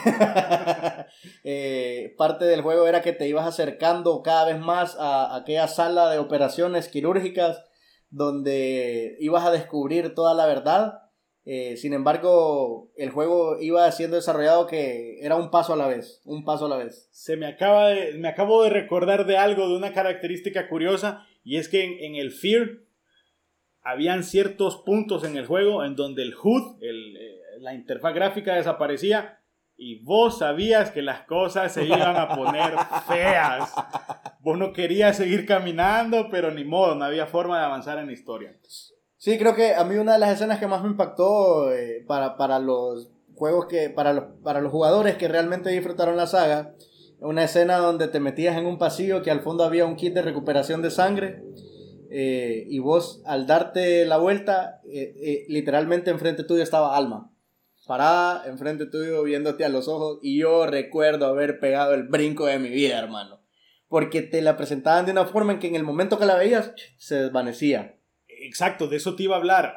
Eh, 1.43 2.15
parte 2.19 2.45
del 2.45 2.61
juego 2.61 2.87
era 2.87 3.01
que 3.01 3.13
te 3.13 3.27
ibas 3.27 3.47
acercando 3.47 4.23
cada 4.23 4.45
vez 4.45 4.59
más 4.61 4.97
a 4.99 5.35
aquella 5.35 5.67
sala 5.69 6.11
de 6.11 6.19
operaciones 6.19 6.89
quirúrgicas 6.89 7.65
donde 8.11 9.17
ibas 9.21 9.45
a 9.45 9.51
descubrir 9.51 10.15
toda 10.15 10.35
la 10.35 10.47
verdad 10.47 11.11
eh, 11.53 11.77
sin 11.77 11.95
embargo, 11.95 12.93
el 12.97 13.11
juego 13.11 13.61
iba 13.61 13.91
siendo 13.93 14.17
desarrollado 14.17 14.67
que 14.67 15.19
era 15.21 15.37
un 15.37 15.51
paso 15.51 15.73
a 15.73 15.77
la 15.77 15.89
vez, 15.89 16.21
un 16.25 16.45
paso 16.45 16.67
a 16.67 16.69
la 16.69 16.77
vez. 16.77 17.09
Se 17.13 17.37
me 17.37 17.47
acaba 17.47 17.89
de, 17.89 18.13
me 18.19 18.29
acabo 18.29 18.63
de 18.63 18.71
recordar 18.71 19.27
de 19.27 19.39
algo, 19.39 19.69
de 19.69 19.77
una 19.77 19.93
característica 19.93 20.69
curiosa, 20.69 21.27
y 21.43 21.57
es 21.57 21.69
que 21.69 22.07
en, 22.07 22.15
el 22.15 22.31
Fear 22.31 22.81
habían 23.83 24.23
ciertos 24.23 24.77
puntos 24.77 25.25
en 25.25 25.37
el 25.37 25.47
juego 25.47 25.83
en 25.83 25.97
donde 25.97 26.23
el 26.23 26.35
HUD, 26.35 26.83
eh, 26.83 27.30
la 27.61 27.75
interfaz 27.75 28.15
gráfica 28.15 28.55
desaparecía 28.55 29.41
y 29.83 30.03
vos 30.05 30.39
sabías 30.39 30.91
que 30.91 31.01
las 31.01 31.23
cosas 31.23 31.73
se 31.73 31.87
iban 31.87 32.17
a 32.17 32.35
poner 32.35 32.75
feas. 33.09 33.73
Vos 34.41 34.59
no 34.59 34.75
querías 34.75 35.17
seguir 35.17 35.47
caminando, 35.47 36.29
pero 36.31 36.51
ni 36.51 36.65
modo, 36.65 36.95
no 36.95 37.05
había 37.07 37.27
forma 37.27 37.59
de 37.59 37.65
avanzar 37.65 37.99
en 37.99 38.07
la 38.07 38.13
historia. 38.13 38.59
Sí, 39.17 39.39
creo 39.39 39.55
que 39.55 39.75
a 39.75 39.85
mí 39.85 39.97
una 39.97 40.15
de 40.15 40.19
las 40.19 40.31
escenas 40.33 40.59
que 40.59 40.67
más 40.67 40.83
me 40.83 40.89
impactó 40.89 41.73
eh, 41.73 42.05
para, 42.07 42.37
para, 42.37 42.59
los 42.59 43.11
juegos 43.35 43.67
que, 43.67 43.89
para 43.89 44.13
los, 44.13 44.25
para 44.43 44.61
los 44.61 44.71
jugadores 44.71 45.17
que 45.17 45.29
realmente 45.29 45.71
disfrutaron 45.71 46.17
la 46.17 46.27
saga, 46.27 46.75
una 47.21 47.45
escena 47.45 47.79
donde 47.79 48.09
te 48.09 48.21
metías 48.21 48.59
en 48.59 48.67
un 48.67 48.77
pasillo 48.77 49.23
que 49.23 49.31
al 49.31 49.41
fondo 49.41 49.65
había 49.65 49.87
un 49.87 49.97
kit 49.97 50.13
de 50.13 50.23
recuperación 50.23 50.83
de 50.83 50.91
sangre 50.91 51.43
eh, 52.11 52.65
y 52.69 52.79
vos 52.81 53.23
al 53.25 53.47
darte 53.47 54.05
la 54.05 54.19
vuelta, 54.19 54.81
eh, 54.91 55.45
literalmente 55.49 56.11
enfrente 56.11 56.45
tuyo 56.45 56.63
estaba 56.63 56.97
Alma, 56.97 57.31
parada 57.91 58.49
enfrente 58.49 58.87
tuyo 58.87 59.25
viéndote 59.25 59.65
a 59.65 59.69
los 59.69 59.89
ojos 59.89 60.21
y 60.23 60.39
yo 60.39 60.65
recuerdo 60.67 61.27
haber 61.27 61.59
pegado 61.59 61.93
el 61.95 62.05
brinco 62.05 62.47
de 62.47 62.61
mi 62.61 62.69
vida, 62.69 62.97
hermano, 62.97 63.41
porque 63.89 64.23
te 64.23 64.41
la 64.43 64.57
presentaban 64.57 65.07
de 65.07 65.13
una 65.13 65.27
forma 65.27 65.55
en 65.55 65.59
que 65.59 65.67
en 65.67 65.75
el 65.75 65.83
momento 65.83 66.17
que 66.17 66.27
la 66.27 66.37
veías 66.37 66.73
se 66.99 67.17
desvanecía 67.17 67.97
exacto, 68.41 68.89
de 68.89 68.97
eso 68.97 69.15
te 69.15 69.25
iba 69.25 69.37
a 69.37 69.39
hablar. 69.39 69.75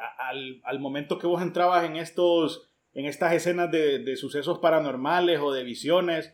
Al, 0.64 0.80
momento 0.80 1.18
que 1.18 1.26
vos 1.26 1.42
entrabas 1.42 1.84
en, 1.84 1.96
estos, 1.96 2.68
en 2.94 3.06
estas 3.06 3.32
escenas 3.32 3.70
de, 3.70 4.16
sucesos 4.16 4.58
paranormales 4.58 5.40
o 5.40 5.52
de 5.52 5.64
visiones, 5.64 6.32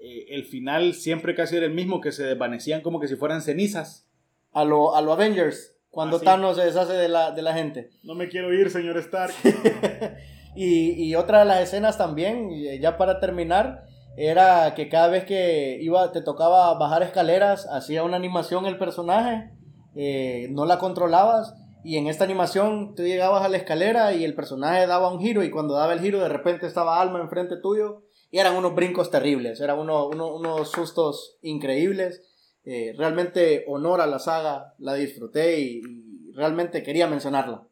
eh, 0.00 0.26
el 0.30 0.44
final 0.44 0.94
siempre 0.94 1.34
casi 1.34 1.56
era 1.56 1.66
el 1.66 1.74
mismo, 1.74 2.00
que 2.00 2.12
se 2.12 2.24
desvanecían 2.24 2.80
como 2.80 3.00
que 3.00 3.08
si 3.08 3.16
fueran 3.16 3.42
cenizas. 3.42 4.08
A 4.52 4.64
lo, 4.64 4.94
a 4.94 5.00
lo 5.00 5.12
Avengers, 5.12 5.76
cuando 5.90 6.20
Thanos 6.20 6.56
se 6.56 6.64
deshace 6.64 6.92
de 6.92 7.08
la, 7.08 7.30
de 7.30 7.42
la 7.42 7.54
gente. 7.54 7.90
No 8.02 8.14
me 8.14 8.28
quiero 8.28 8.52
ir, 8.52 8.70
señor 8.70 8.98
Stark. 8.98 9.32
y, 10.54 10.92
y 11.04 11.14
otra 11.14 11.40
de 11.40 11.44
las 11.46 11.60
escenas 11.60 11.98
también, 11.98 12.50
ya 12.80 12.96
para 12.96 13.20
terminar, 13.20 13.84
era 14.16 14.74
que 14.74 14.88
cada 14.88 15.08
vez 15.08 15.24
que 15.24 15.78
iba, 15.80 16.12
te 16.12 16.20
tocaba 16.20 16.74
bajar 16.74 17.02
escaleras, 17.02 17.66
hacía 17.66 18.04
una 18.04 18.16
animación 18.16 18.66
el 18.66 18.78
personaje, 18.78 19.50
eh, 19.94 20.48
no 20.50 20.66
la 20.66 20.78
controlabas 20.78 21.54
y 21.84 21.96
en 21.96 22.06
esta 22.06 22.24
animación 22.24 22.94
tú 22.94 23.02
llegabas 23.02 23.44
a 23.44 23.48
la 23.48 23.56
escalera 23.56 24.12
y 24.14 24.24
el 24.24 24.34
personaje 24.34 24.86
daba 24.86 25.12
un 25.12 25.20
giro 25.20 25.42
y 25.42 25.50
cuando 25.50 25.74
daba 25.74 25.92
el 25.92 26.00
giro 26.00 26.20
de 26.20 26.28
repente 26.28 26.66
estaba 26.66 27.00
Alma 27.00 27.20
enfrente 27.20 27.56
tuyo 27.56 28.02
y 28.30 28.38
eran 28.38 28.56
unos 28.56 28.74
brincos 28.74 29.10
terribles, 29.10 29.60
eran 29.60 29.78
unos 29.78 30.70
sustos 30.70 31.38
increíbles. 31.42 32.22
Eh, 32.64 32.94
realmente 32.96 33.64
honor 33.66 34.00
a 34.00 34.06
la 34.06 34.20
saga, 34.20 34.74
la 34.78 34.94
disfruté 34.94 35.60
y, 35.60 35.82
realmente 36.34 36.82
quería 36.82 37.06
mencionarla. 37.06 37.66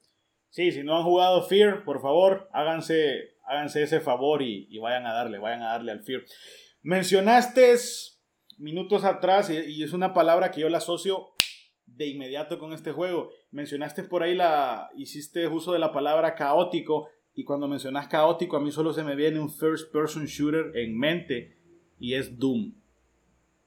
Sí, 0.50 0.72
si 0.72 0.82
no 0.82 0.96
han 0.96 1.04
jugado 1.04 1.42
Fear, 1.42 1.84
por 1.84 2.00
favor, 2.02 2.48
háganse, 2.52 3.36
háganse 3.44 3.82
ese 3.82 4.00
favor 4.00 4.42
y, 4.42 4.66
y 4.70 4.78
vayan 4.78 5.06
a 5.06 5.12
darle, 5.12 5.38
vayan 5.38 5.62
a 5.62 5.72
darle 5.72 5.92
al 5.92 6.02
Fear. 6.02 6.22
Mencionaste 6.82 7.76
minutos 8.58 9.04
atrás, 9.04 9.50
y 9.50 9.82
es 9.82 9.92
una 9.92 10.12
palabra 10.12 10.50
que 10.50 10.60
yo 10.60 10.68
la 10.68 10.78
asocio 10.78 11.30
de 11.86 12.06
inmediato 12.06 12.58
con 12.58 12.72
este 12.72 12.92
juego. 12.92 13.30
Mencionaste 13.50 14.04
por 14.04 14.22
ahí 14.22 14.34
la, 14.34 14.90
hiciste 14.96 15.46
uso 15.48 15.72
de 15.72 15.78
la 15.78 15.92
palabra 15.92 16.34
caótico 16.34 17.08
y 17.34 17.44
cuando 17.44 17.68
mencionas 17.68 18.08
caótico 18.08 18.56
a 18.56 18.60
mí 18.60 18.70
solo 18.72 18.92
se 18.92 19.04
me 19.04 19.16
viene 19.16 19.40
un 19.40 19.50
first 19.50 19.92
person 19.92 20.26
shooter 20.26 20.76
en 20.76 20.98
mente 20.98 21.56
y 21.98 22.14
es 22.14 22.38
Doom. 22.38 22.74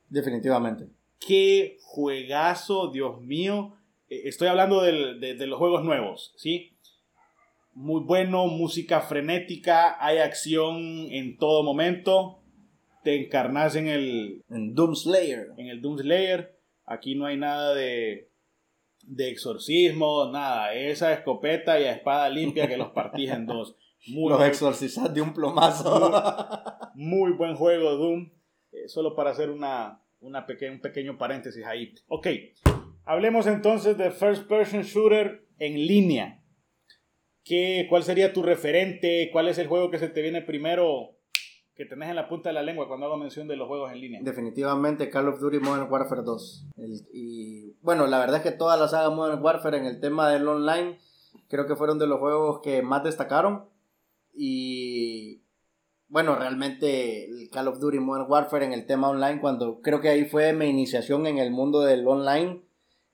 Definitivamente. 0.09 0.89
Qué 1.19 1.77
juegazo, 1.81 2.91
Dios 2.91 3.21
mío. 3.21 3.75
Eh, 4.09 4.23
estoy 4.25 4.47
hablando 4.47 4.81
de, 4.81 5.35
los 5.47 5.57
juegos 5.57 5.83
nuevos, 5.83 6.33
¿sí? 6.37 6.72
Muy 7.75 8.01
bueno, 8.01 8.47
música 8.47 9.01
frenética, 9.01 9.97
hay 10.03 10.19
acción 10.19 10.77
en 11.11 11.37
todo 11.37 11.63
momento. 11.63 12.39
Te 13.03 13.25
encarnas 13.25 13.75
en 13.75 13.87
el... 13.87 14.43
En 14.49 14.75
Doom 14.75 14.95
Slayer. 14.95 15.47
En 15.57 15.67
el 15.67 15.81
Doom 15.81 15.97
Slayer 15.97 16.53
Aquí 16.85 17.15
no 17.15 17.25
hay 17.25 17.37
nada 17.37 17.73
de, 17.73 18.29
de 19.03 19.29
exorcismo, 19.29 20.29
nada. 20.31 20.73
Esa 20.73 21.13
escopeta 21.13 21.79
y 21.79 21.85
espada 21.85 22.29
limpia 22.29 22.67
que 22.67 22.77
los 22.77 22.89
partís 22.91 23.31
en 23.31 23.45
dos. 23.45 23.75
Muy 24.07 24.29
los 24.29 24.43
exorcizas 24.43 25.13
de 25.13 25.21
un 25.21 25.33
plomazo. 25.33 26.11
Muy, 26.95 27.31
buen 27.31 27.55
juego, 27.55 27.95
Doom. 27.95 28.31
Eh, 28.71 28.87
solo 28.87 29.15
para 29.15 29.31
hacer 29.31 29.49
una, 29.49 30.01
una 30.19 30.45
un 30.71 30.81
pequeño 30.81 31.17
paréntesis 31.17 31.65
ahí. 31.65 31.95
Ok, 32.07 32.27
hablemos 33.05 33.47
entonces 33.47 33.97
de 33.97 34.11
First 34.11 34.47
Person 34.47 34.81
Shooter 34.81 35.47
en 35.57 35.87
línea. 35.87 36.42
¿Qué, 37.43 37.87
¿Cuál 37.89 38.03
sería 38.03 38.33
tu 38.33 38.41
referente? 38.41 39.29
¿Cuál 39.31 39.47
es 39.47 39.57
el 39.57 39.67
juego 39.67 39.91
que 39.91 39.99
se 39.99 40.09
te 40.09 40.21
viene 40.21 40.41
primero 40.41 41.17
que 41.75 41.85
tenés 41.85 42.09
en 42.09 42.15
la 42.15 42.29
punta 42.29 42.49
de 42.49 42.53
la 42.53 42.63
lengua 42.63 42.87
cuando 42.87 43.07
hago 43.07 43.17
mención 43.17 43.47
de 43.47 43.55
los 43.55 43.67
juegos 43.67 43.91
en 43.91 43.99
línea? 43.99 44.19
Definitivamente 44.23 45.09
Call 45.09 45.27
of 45.27 45.39
Duty 45.39 45.59
Modern 45.59 45.91
Warfare 45.91 46.21
2. 46.23 46.67
y 47.13 47.73
bueno, 47.81 48.07
la 48.07 48.19
verdad 48.19 48.37
es 48.37 48.43
que 48.43 48.57
toda 48.57 48.77
la 48.77 48.87
saga 48.87 49.09
Modern 49.09 49.43
Warfare 49.43 49.77
en 49.77 49.85
el 49.85 49.99
tema 49.99 50.29
del 50.29 50.47
online 50.47 50.99
creo 51.47 51.67
que 51.67 51.75
fueron 51.75 51.99
de 51.99 52.07
los 52.07 52.19
juegos 52.19 52.61
que 52.61 52.81
más 52.81 53.03
destacaron. 53.03 53.65
Y 54.33 55.41
bueno, 56.07 56.35
realmente 56.35 57.27
Call 57.51 57.67
of 57.67 57.79
Duty 57.79 57.99
Modern 57.99 58.29
Warfare 58.29 58.65
en 58.65 58.73
el 58.73 58.85
tema 58.85 59.09
online, 59.09 59.41
cuando 59.41 59.81
creo 59.81 59.99
que 59.99 60.09
ahí 60.09 60.25
fue 60.25 60.53
mi 60.53 60.67
iniciación 60.67 61.27
en 61.27 61.37
el 61.39 61.51
mundo 61.51 61.81
del 61.81 62.07
online. 62.07 62.61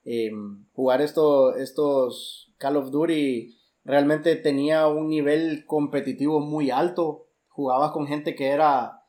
Em, 0.05 0.65
jugar 0.73 1.01
esto, 1.01 1.55
estos 1.55 2.53
Call 2.57 2.77
of 2.77 2.91
Duty 2.91 3.58
realmente 3.83 4.35
tenía 4.35 4.87
un 4.87 5.09
nivel 5.09 5.65
competitivo 5.65 6.39
muy 6.39 6.71
alto. 6.71 7.27
Jugabas 7.47 7.91
con 7.91 8.07
gente 8.07 8.35
que 8.35 8.49
era 8.49 9.03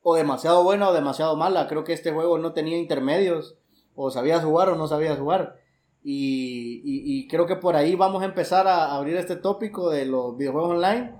o 0.00 0.14
demasiado 0.14 0.62
buena 0.62 0.88
o 0.88 0.92
demasiado 0.92 1.36
mala. 1.36 1.66
Creo 1.66 1.84
que 1.84 1.92
este 1.92 2.12
juego 2.12 2.38
no 2.38 2.52
tenía 2.52 2.78
intermedios. 2.78 3.58
O 3.94 4.10
sabías 4.10 4.44
jugar 4.44 4.68
o 4.68 4.76
no 4.76 4.86
sabías 4.86 5.18
jugar. 5.18 5.56
Y, 6.02 6.82
y 6.84 7.26
creo 7.28 7.46
que 7.46 7.56
por 7.56 7.74
ahí 7.74 7.96
vamos 7.96 8.22
a 8.22 8.26
empezar 8.26 8.68
a 8.68 8.94
abrir 8.94 9.16
este 9.16 9.36
tópico 9.36 9.90
de 9.90 10.06
los 10.06 10.36
videojuegos 10.36 10.70
online 10.70 11.14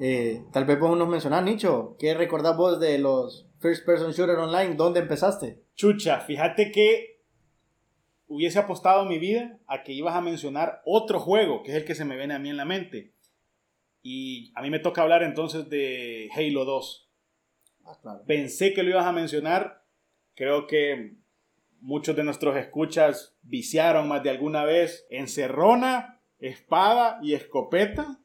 eh, 0.00 0.42
tal 0.52 0.64
vez 0.64 0.80
vos 0.80 0.98
nos 0.98 1.08
mencionar, 1.08 1.44
Nicho, 1.44 1.96
¿qué 1.98 2.14
recordás 2.14 2.56
vos 2.56 2.80
de 2.80 2.98
los 2.98 3.48
First 3.60 3.86
Person 3.86 4.10
Shooter 4.10 4.36
Online? 4.36 4.74
¿Dónde 4.74 4.98
empezaste? 4.98 5.62
Chucha, 5.76 6.18
fíjate 6.18 6.72
que 6.72 7.11
hubiese 8.34 8.58
apostado 8.58 9.04
mi 9.04 9.18
vida 9.18 9.58
a 9.66 9.82
que 9.82 9.92
ibas 9.92 10.14
a 10.14 10.20
mencionar 10.20 10.82
otro 10.84 11.20
juego, 11.20 11.62
que 11.62 11.70
es 11.70 11.76
el 11.76 11.84
que 11.84 11.94
se 11.94 12.04
me 12.04 12.16
viene 12.16 12.34
a 12.34 12.38
mí 12.38 12.48
en 12.50 12.56
la 12.56 12.64
mente. 12.64 13.12
Y 14.02 14.52
a 14.54 14.62
mí 14.62 14.70
me 14.70 14.78
toca 14.78 15.02
hablar 15.02 15.22
entonces 15.22 15.68
de 15.68 16.28
Halo 16.34 16.64
2. 16.64 17.10
Ah, 17.84 18.20
Pensé 18.26 18.72
que 18.74 18.82
lo 18.82 18.90
ibas 18.90 19.06
a 19.06 19.12
mencionar. 19.12 19.84
Creo 20.34 20.66
que 20.66 21.16
muchos 21.80 22.16
de 22.16 22.24
nuestros 22.24 22.56
escuchas 22.56 23.36
viciaron 23.42 24.08
más 24.08 24.22
de 24.22 24.30
alguna 24.30 24.64
vez 24.64 25.06
encerrona, 25.10 26.20
espada 26.38 27.18
y 27.22 27.34
escopeta 27.34 28.18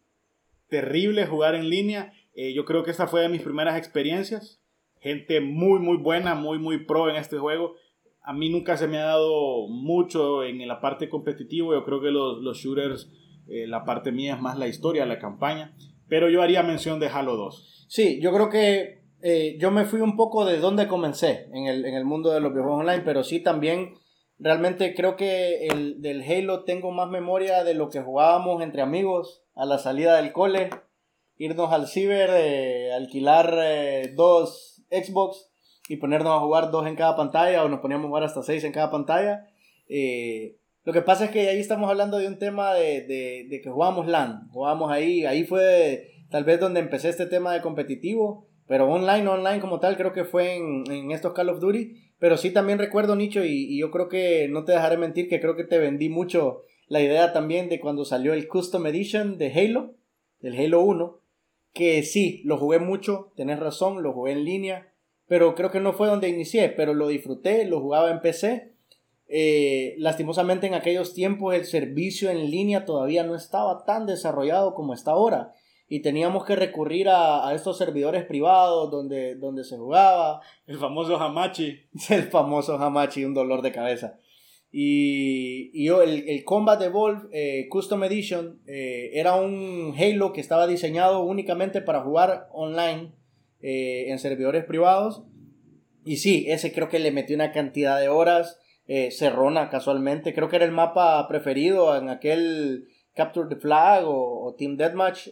terrible 0.67 1.25
jugar 1.25 1.55
en 1.55 1.69
línea. 1.69 2.13
Eh, 2.33 2.53
yo 2.53 2.65
creo 2.65 2.83
que 2.83 2.91
esta 2.91 3.07
fue 3.07 3.21
de 3.21 3.29
mis 3.29 3.41
primeras 3.41 3.77
experiencias. 3.77 4.61
Gente 4.99 5.41
muy, 5.41 5.79
muy 5.79 5.97
buena, 5.97 6.35
muy, 6.35 6.59
muy 6.59 6.85
pro 6.85 7.09
en 7.09 7.15
este 7.15 7.37
juego. 7.37 7.75
A 8.27 8.33
mí 8.33 8.49
nunca 8.49 8.75
se 8.75 8.89
me 8.89 8.97
ha 8.97 9.05
dado 9.05 9.69
mucho 9.69 10.43
en 10.43 10.67
la 10.67 10.81
parte 10.81 11.07
competitiva. 11.07 11.73
Yo 11.73 11.85
creo 11.85 12.01
que 12.01 12.11
los, 12.11 12.57
shooters, 12.57 13.09
eh, 13.47 13.67
la 13.67 13.85
parte 13.85 14.11
mía 14.11 14.35
es 14.35 14.41
más 14.41 14.59
la 14.59 14.67
historia, 14.67 15.05
la 15.05 15.17
campaña. 15.17 15.77
Pero 16.09 16.29
yo 16.29 16.41
haría 16.41 16.61
mención 16.61 16.99
de 16.99 17.07
Halo 17.07 17.37
2. 17.37 17.85
Sí, 17.87 18.19
yo 18.21 18.33
creo 18.33 18.49
que 18.49 19.01
eh, 19.21 19.55
yo 19.61 19.71
me 19.71 19.85
fui 19.85 20.01
un 20.01 20.17
poco 20.17 20.43
de 20.43 20.57
donde 20.57 20.89
comencé 20.89 21.47
en 21.53 21.67
el, 21.67 22.03
mundo 22.03 22.31
de 22.31 22.41
los 22.41 22.51
videojuegos 22.51 22.81
online, 22.81 23.01
pero 23.05 23.23
sí 23.23 23.39
también 23.39 23.93
realmente 24.39 24.93
creo 24.93 25.15
que 25.15 25.67
el, 25.67 26.01
del 26.01 26.21
Halo 26.21 26.65
tengo 26.65 26.91
más 26.91 27.09
memoria 27.09 27.63
de 27.63 27.75
lo 27.75 27.89
que 27.89 28.01
jugábamos 28.01 28.61
entre 28.61 28.81
amigos 28.81 29.41
a 29.55 29.63
la 29.63 29.77
salida 29.77 30.17
del 30.17 30.33
cole, 30.33 30.69
irnos 31.37 31.71
al 31.71 31.87
ciber, 31.87 32.29
eh, 32.33 32.91
alquilar 32.91 33.55
dos 34.17 34.83
Xbox 34.91 35.49
y 35.87 35.97
ponernos 35.97 36.33
a 36.33 36.39
jugar 36.39 36.71
dos 36.71 36.87
en 36.87 36.95
cada 36.95 37.15
pantalla 37.15 37.63
o 37.63 37.69
nos 37.69 37.79
poníamos 37.79 38.05
a 38.05 38.09
jugar 38.09 38.23
hasta 38.23 38.43
seis 38.43 38.63
en 38.63 38.71
cada 38.71 38.91
pantalla. 38.91 39.47
Eh, 39.87 40.57
lo 40.83 40.93
que 40.93 41.01
pasa 41.01 41.25
es 41.25 41.31
que 41.31 41.49
ahí 41.49 41.59
estamos 41.59 41.89
hablando 41.89 42.17
de 42.17 42.27
un 42.27 42.39
tema 42.39 42.73
de, 42.73 43.01
de, 43.49 43.61
que 43.61 43.69
jugamos 43.69 44.07
LAN, 44.07 44.47
jugamos 44.51 44.91
ahí, 44.91 45.25
ahí 45.25 45.43
fue 45.43 46.11
tal 46.29 46.43
vez 46.43 46.59
donde 46.59 46.79
empecé 46.79 47.09
este 47.09 47.25
tema 47.25 47.53
de 47.53 47.61
competitivo, 47.61 48.47
pero 48.67 48.89
online, 48.89 49.27
online 49.27 49.59
como 49.59 49.79
tal, 49.79 49.97
creo 49.97 50.13
que 50.13 50.23
fue 50.23 50.55
en, 50.55 50.89
en 50.89 51.11
estos 51.11 51.33
Call 51.33 51.49
of 51.49 51.59
Duty, 51.59 51.93
pero 52.19 52.37
sí 52.37 52.51
también 52.51 52.79
recuerdo, 52.79 53.15
Nicho, 53.15 53.43
y, 53.43 53.65
y 53.65 53.79
yo 53.79 53.91
creo 53.91 54.07
que 54.07 54.47
no 54.49 54.63
te 54.63 54.71
dejaré 54.71 54.97
mentir, 54.97 55.27
que 55.27 55.41
creo 55.41 55.55
que 55.55 55.65
te 55.65 55.77
vendí 55.77 56.09
mucho 56.09 56.61
la 56.87 57.01
idea 57.01 57.33
también 57.33 57.69
de 57.69 57.79
cuando 57.79 58.05
salió 58.05 58.33
el 58.33 58.47
Custom 58.47 58.87
Edition 58.87 59.37
de 59.37 59.51
Halo, 59.53 59.95
del 60.39 60.57
Halo 60.57 60.81
1, 60.81 61.19
que 61.73 62.01
sí, 62.03 62.41
lo 62.45 62.57
jugué 62.57 62.79
mucho, 62.79 63.33
tenés 63.35 63.59
razón, 63.59 64.03
lo 64.03 64.13
jugué 64.13 64.31
en 64.31 64.45
línea, 64.45 64.93
pero 65.27 65.55
creo 65.55 65.71
que 65.71 65.79
no 65.79 65.93
fue 65.93 66.07
donde 66.07 66.29
inicié, 66.29 66.69
pero 66.69 66.93
lo 66.93 67.07
disfruté, 67.07 67.65
lo 67.65 67.81
jugaba 67.81 68.11
en 68.11 68.21
PC. 68.21 68.73
Eh, 69.29 69.95
lastimosamente 69.97 70.67
en 70.67 70.73
aquellos 70.73 71.13
tiempos 71.13 71.53
el 71.53 71.65
servicio 71.65 72.29
en 72.29 72.49
línea 72.49 72.85
todavía 72.85 73.23
no 73.23 73.35
estaba 73.35 73.83
tan 73.83 74.05
desarrollado 74.05 74.73
como 74.73 74.93
está 74.93 75.11
ahora 75.11 75.51
y 75.89 76.01
teníamos 76.01 76.45
que 76.45 76.55
recurrir 76.55 77.07
a, 77.09 77.53
estos 77.53 77.77
servidores 77.77 78.25
privados 78.25 78.91
donde, 78.91 79.35
donde 79.35 79.63
se 79.63 79.77
jugaba. 79.77 80.41
El 80.65 80.77
famoso 80.77 81.17
Hamachi. 81.17 81.79
El 82.09 82.23
famoso 82.23 82.77
Hamachi, 82.77 83.23
un 83.23 83.33
dolor 83.33 83.61
de 83.61 83.71
cabeza. 83.71 84.19
Y, 84.69 85.71
y 85.73 85.87
el, 85.87 86.27
el, 86.27 86.43
Combat 86.43 86.81
Evolve 86.81 87.29
eh, 87.31 87.67
Custom 87.69 88.03
Edition 88.03 88.61
eh, 88.67 89.11
era 89.13 89.35
un 89.35 89.95
Halo 89.97 90.33
que 90.33 90.41
estaba 90.41 90.67
diseñado 90.67 91.21
únicamente 91.21 91.81
para 91.81 92.01
jugar 92.01 92.49
online 92.51 93.13
eh, 93.61 94.05
en 94.07 94.19
servidores 94.19 94.65
privados. 94.65 95.23
Y 96.03 96.17
sí, 96.17 96.45
ese 96.47 96.73
creo 96.73 96.89
que 96.89 96.99
le 96.99 97.11
metió 97.11 97.35
una 97.35 97.51
cantidad 97.51 97.99
de 97.99 98.09
horas. 98.09 98.59
cerrona 99.11 99.69
casualmente. 99.69 100.33
Creo 100.33 100.47
que 100.47 100.55
era 100.55 100.65
el 100.65 100.71
mapa 100.71 101.27
preferido 101.27 101.97
en 101.97 102.07
aquel 102.09 102.87
Capture 103.13 103.49
the 103.49 103.57
Flag 103.57 104.03
o, 104.05 104.55
Team 104.57 104.77
Deathmatch. 104.77 105.27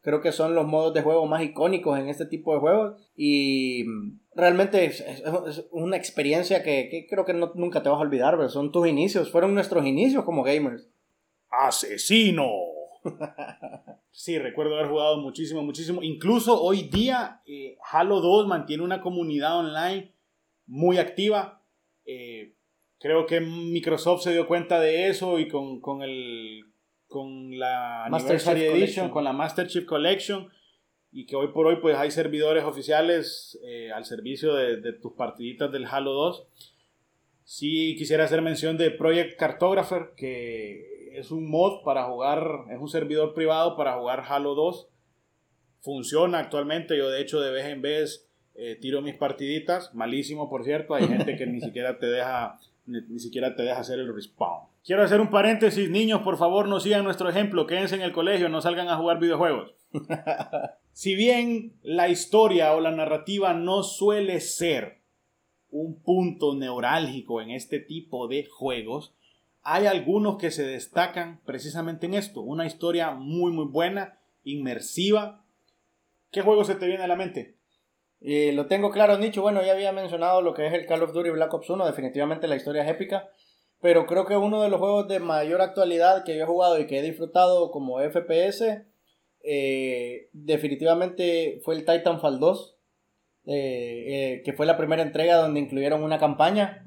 creo 0.00 0.20
que 0.20 0.32
son 0.32 0.56
los 0.56 0.66
modos 0.66 0.92
de 0.92 1.02
juego 1.02 1.24
más 1.26 1.42
icónicos 1.42 1.98
en 1.98 2.08
este 2.08 2.26
tipo 2.26 2.52
de 2.52 2.60
juegos. 2.60 3.00
Y 3.16 3.84
realmente 4.34 4.84
es, 4.84 5.04
una 5.70 5.96
experiencia 5.96 6.62
que, 6.62 7.06
creo 7.08 7.24
que 7.24 7.34
nunca 7.34 7.82
te 7.82 7.88
vas 7.88 7.98
a 7.98 8.02
olvidar, 8.02 8.36
pero 8.36 8.48
son 8.48 8.72
tus 8.72 8.88
inicios, 8.88 9.30
fueron 9.30 9.54
nuestros 9.54 9.86
inicios 9.86 10.24
como 10.24 10.42
gamers. 10.42 10.88
¡Asesino! 11.50 12.73
sí, 14.10 14.38
recuerdo 14.38 14.76
haber 14.76 14.88
jugado 14.88 15.18
muchísimo, 15.18 15.62
muchísimo. 15.62 16.02
Incluso 16.02 16.60
hoy 16.62 16.82
día 16.82 17.42
eh, 17.46 17.76
Halo 17.90 18.20
2 18.20 18.46
mantiene 18.46 18.82
una 18.82 19.00
comunidad 19.00 19.58
online 19.58 20.12
muy 20.66 20.98
activa. 20.98 21.62
Eh, 22.06 22.54
creo 22.98 23.26
que 23.26 23.40
Microsoft 23.40 24.22
se 24.22 24.32
dio 24.32 24.46
cuenta 24.46 24.80
de 24.80 25.08
eso 25.08 25.38
y 25.38 25.48
con, 25.48 25.80
con, 25.80 26.02
el, 26.02 26.64
con 27.06 27.58
la 27.58 28.06
Master 28.10 28.56
Edition, 28.56 29.10
con 29.10 29.24
la 29.24 29.32
Master 29.32 29.66
Chief 29.66 29.84
Collection 29.84 30.48
y 31.16 31.26
que 31.26 31.36
hoy 31.36 31.48
por 31.48 31.66
hoy 31.66 31.76
pues 31.80 31.96
hay 31.96 32.10
servidores 32.10 32.64
oficiales 32.64 33.56
eh, 33.62 33.92
al 33.92 34.04
servicio 34.04 34.52
de, 34.52 34.92
tus 34.94 35.12
partiditas 35.12 35.70
del 35.70 35.86
Halo 35.86 36.12
2. 36.12 36.48
Sí 37.44 37.94
quisiera 37.96 38.24
hacer 38.24 38.42
mención 38.42 38.76
de 38.76 38.90
Project 38.90 39.38
Cartographer, 39.38 40.14
que 40.16 40.93
es 41.14 41.30
un 41.30 41.48
mod 41.48 41.82
para 41.82 42.04
jugar, 42.04 42.64
es 42.70 42.78
un 42.78 42.88
servidor 42.88 43.34
privado 43.34 43.76
para 43.76 43.94
jugar 43.94 44.24
Halo 44.28 44.54
2. 44.54 44.88
Funciona 45.80 46.38
actualmente, 46.38 46.96
yo 46.96 47.10
de 47.10 47.20
hecho 47.20 47.40
de 47.40 47.50
vez 47.50 47.66
en 47.66 47.82
vez 47.82 48.28
eh, 48.54 48.76
tiro 48.80 49.02
mis 49.02 49.14
partiditas, 49.14 49.94
malísimo 49.94 50.48
por 50.48 50.64
cierto, 50.64 50.94
hay 50.94 51.06
gente 51.06 51.36
que 51.36 51.46
ni 51.46 51.60
siquiera 51.60 51.98
te 51.98 52.06
deja 52.06 52.58
ni, 52.86 53.18
siquiera 53.18 53.54
te 53.54 53.62
deja 53.62 53.80
hacer 53.80 53.98
el 53.98 54.14
respawn. 54.14 54.66
Quiero 54.84 55.02
hacer 55.02 55.20
un 55.20 55.30
paréntesis, 55.30 55.88
niños, 55.88 56.22
por 56.22 56.36
favor 56.36 56.68
no 56.68 56.80
sigan 56.80 57.04
nuestro 57.04 57.28
ejemplo, 57.28 57.66
quédense 57.66 57.94
en 57.94 58.02
el 58.02 58.12
colegio, 58.12 58.48
no 58.48 58.60
salgan 58.60 58.88
a 58.88 58.96
jugar 58.96 59.18
videojuegos. 59.18 59.74
si 60.92 61.14
bien 61.14 61.72
la 61.82 62.08
historia 62.08 62.74
o 62.74 62.80
la 62.80 62.90
narrativa 62.90 63.54
no 63.54 63.82
suele 63.82 64.40
ser 64.40 64.98
un 65.70 66.00
punto 66.02 66.54
neurálgico 66.54 67.40
en 67.40 67.50
este 67.50 67.80
tipo 67.80 68.28
de 68.28 68.44
juegos, 68.44 69.14
hay 69.64 69.86
algunos 69.86 70.36
que 70.36 70.50
se 70.50 70.62
destacan 70.62 71.40
precisamente 71.46 72.04
en 72.06 72.14
esto. 72.14 72.42
Una 72.42 72.66
historia 72.66 73.12
muy 73.12 73.50
muy 73.50 73.66
buena, 73.66 74.18
inmersiva. 74.44 75.42
¿Qué 76.30 76.42
juego 76.42 76.64
se 76.64 76.74
te 76.74 76.86
viene 76.86 77.02
a 77.02 77.08
la 77.08 77.16
mente? 77.16 77.56
Eh, 78.20 78.52
lo 78.52 78.66
tengo 78.66 78.90
claro, 78.90 79.18
Nicho. 79.18 79.40
Bueno, 79.40 79.62
ya 79.64 79.72
había 79.72 79.92
mencionado 79.92 80.42
lo 80.42 80.52
que 80.52 80.66
es 80.66 80.74
el 80.74 80.84
Call 80.84 81.02
of 81.02 81.12
Duty 81.12 81.30
Black 81.30 81.52
Ops 81.52 81.70
1. 81.70 81.86
Definitivamente 81.86 82.46
la 82.46 82.56
historia 82.56 82.84
es 82.84 82.90
épica. 82.90 83.30
Pero 83.80 84.06
creo 84.06 84.26
que 84.26 84.36
uno 84.36 84.62
de 84.62 84.68
los 84.68 84.80
juegos 84.80 85.08
de 85.08 85.18
mayor 85.18 85.62
actualidad 85.62 86.24
que 86.24 86.36
yo 86.36 86.44
he 86.44 86.46
jugado 86.46 86.78
y 86.78 86.86
que 86.86 86.98
he 86.98 87.02
disfrutado 87.02 87.70
como 87.70 88.00
FPS, 88.00 88.86
eh, 89.42 90.28
definitivamente 90.32 91.60
fue 91.64 91.74
el 91.74 91.86
Titanfall 91.86 92.38
2. 92.38 92.76
Eh, 93.46 94.40
que 94.42 94.52
fue 94.54 94.64
la 94.64 94.78
primera 94.78 95.02
entrega 95.02 95.36
donde 95.36 95.60
incluyeron 95.60 96.02
una 96.02 96.18
campaña. 96.18 96.86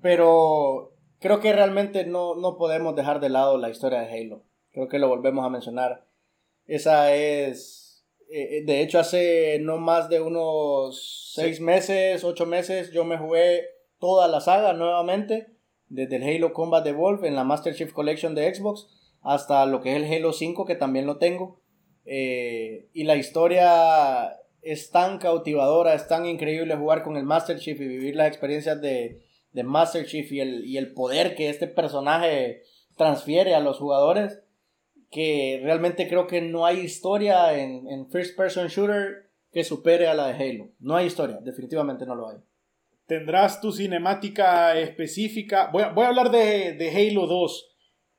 Pero 0.00 0.91
creo 1.22 1.40
que 1.40 1.54
realmente 1.54 2.04
no, 2.04 2.34
no 2.34 2.58
podemos 2.58 2.94
dejar 2.94 3.20
de 3.20 3.30
lado 3.30 3.56
la 3.56 3.70
historia 3.70 4.00
de 4.00 4.12
Halo. 4.12 4.42
Creo 4.72 4.88
que 4.88 4.98
lo 4.98 5.08
volvemos 5.08 5.46
a 5.46 5.50
mencionar. 5.50 6.04
Esa 6.66 7.14
es 7.14 7.82
eh, 8.34 8.58
eh, 8.58 8.64
de 8.64 8.80
hecho, 8.80 8.98
hace 8.98 9.58
no 9.60 9.76
más 9.76 10.08
de 10.08 10.22
unos 10.22 11.32
seis 11.34 11.60
meses, 11.60 12.24
ocho 12.24 12.46
meses, 12.46 12.90
yo 12.90 13.04
me 13.04 13.18
jugué 13.18 13.66
toda 13.98 14.26
la 14.26 14.40
saga 14.40 14.72
nuevamente, 14.72 15.48
desde 15.90 16.16
el 16.16 16.22
Halo 16.22 16.54
Combat 16.54 16.86
Evolve 16.86 17.28
en 17.28 17.36
la 17.36 17.44
Master 17.44 17.74
Chief 17.74 17.92
Collection 17.92 18.34
de 18.34 18.54
Xbox 18.54 18.88
hasta 19.20 19.66
lo 19.66 19.82
que 19.82 19.94
es 19.94 20.02
el 20.02 20.10
Halo 20.10 20.32
5 20.32 20.64
que 20.64 20.76
también 20.76 21.04
lo 21.04 21.18
tengo. 21.18 21.60
Eh, 22.06 22.88
y 22.94 23.04
la 23.04 23.16
historia 23.16 24.38
es 24.62 24.90
tan 24.90 25.18
cautivadora, 25.18 25.92
es 25.92 26.08
tan 26.08 26.24
increíble 26.24 26.74
jugar 26.74 27.02
con 27.02 27.18
el 27.18 27.24
Master 27.24 27.58
Chief 27.58 27.78
y 27.78 27.86
vivir 27.86 28.16
las 28.16 28.28
experiencias 28.28 28.80
de, 28.80 29.20
de 29.52 29.62
Master 29.62 30.06
Chief 30.06 30.30
y 30.32 30.40
el, 30.40 30.64
y 30.64 30.76
el 30.78 30.92
poder 30.92 31.34
que 31.34 31.48
este 31.48 31.66
personaje 31.66 32.62
transfiere 32.96 33.54
a 33.54 33.60
los 33.60 33.78
jugadores, 33.78 34.40
que 35.10 35.60
realmente 35.62 36.08
creo 36.08 36.26
que 36.26 36.40
no 36.40 36.64
hay 36.64 36.80
historia 36.80 37.58
en, 37.58 37.86
en 37.88 38.10
First 38.10 38.36
Person 38.36 38.68
Shooter 38.68 39.30
que 39.52 39.64
supere 39.64 40.08
a 40.08 40.14
la 40.14 40.28
de 40.28 40.34
Halo. 40.34 40.70
No 40.80 40.96
hay 40.96 41.06
historia, 41.06 41.38
definitivamente 41.42 42.06
no 42.06 42.14
lo 42.14 42.30
hay. 42.30 42.38
Tendrás 43.06 43.60
tu 43.60 43.72
cinemática 43.72 44.78
específica. 44.78 45.68
Voy 45.70 45.82
a, 45.82 45.88
voy 45.90 46.04
a 46.04 46.08
hablar 46.08 46.30
de, 46.30 46.72
de 46.72 46.90
Halo 46.90 47.26
2. 47.26 47.68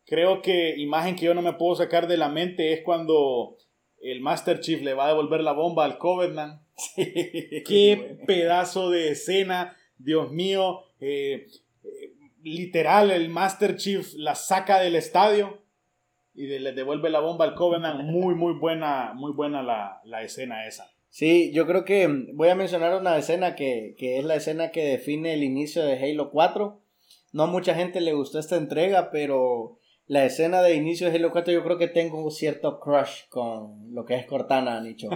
Creo 0.05 0.41
que 0.41 0.75
imagen 0.77 1.15
que 1.15 1.25
yo 1.25 1.33
no 1.33 1.41
me 1.41 1.53
puedo 1.53 1.75
sacar 1.75 2.07
de 2.07 2.17
la 2.17 2.29
mente 2.29 2.73
es 2.73 2.81
cuando 2.83 3.57
el 4.01 4.21
Master 4.21 4.59
Chief 4.59 4.81
le 4.81 4.93
va 4.93 5.05
a 5.05 5.09
devolver 5.09 5.41
la 5.41 5.53
bomba 5.53 5.85
al 5.85 5.97
Covenant. 5.97 6.61
Qué 6.95 8.19
pedazo 8.27 8.89
de 8.89 9.09
escena, 9.09 9.75
Dios 9.97 10.31
mío. 10.31 10.81
Eh, 11.03 11.47
eh, 11.83 12.13
literal, 12.43 13.11
el 13.11 13.29
Master 13.29 13.75
Chief 13.75 14.13
la 14.15 14.35
saca 14.35 14.79
del 14.79 14.95
estadio 14.95 15.61
y 16.33 16.47
le 16.47 16.71
devuelve 16.71 17.09
la 17.09 17.19
bomba 17.19 17.45
al 17.45 17.55
Covenant. 17.55 18.01
Muy, 18.03 18.35
muy 18.35 18.53
buena, 18.53 19.13
muy 19.13 19.33
buena 19.33 19.61
la, 19.61 20.01
la 20.05 20.23
escena 20.23 20.65
esa. 20.65 20.89
Sí, 21.09 21.51
yo 21.53 21.67
creo 21.67 21.85
que 21.85 22.07
voy 22.33 22.49
a 22.49 22.55
mencionar 22.55 22.99
una 22.99 23.17
escena 23.17 23.55
que, 23.55 23.95
que, 23.97 24.17
es 24.17 24.25
la 24.25 24.35
escena 24.35 24.71
que 24.71 24.83
define 24.83 25.33
el 25.33 25.43
inicio 25.43 25.83
de 25.85 25.99
Halo 25.99 26.31
4. 26.31 26.81
No 27.33 27.43
a 27.43 27.47
mucha 27.47 27.75
gente 27.75 28.01
le 28.01 28.13
gustó 28.13 28.39
esta 28.39 28.55
entrega, 28.55 29.11
pero 29.11 29.79
la 30.07 30.25
escena 30.25 30.61
de 30.61 30.75
inicio 30.75 31.09
de 31.09 31.15
Halo 31.15 31.31
4 31.31 31.53
yo 31.53 31.63
creo 31.63 31.77
que 31.77 31.87
tengo 31.87 32.23
un 32.23 32.31
cierto 32.31 32.79
crush 32.79 33.27
con 33.29 33.93
lo 33.93 34.05
que 34.05 34.15
es 34.15 34.25
Cortana, 34.25 34.81
Nicho. 34.81 35.09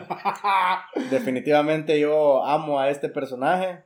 Definitivamente 1.09 1.99
yo 1.99 2.45
amo 2.45 2.79
a 2.79 2.89
este 2.89 3.09
personaje. 3.09 3.83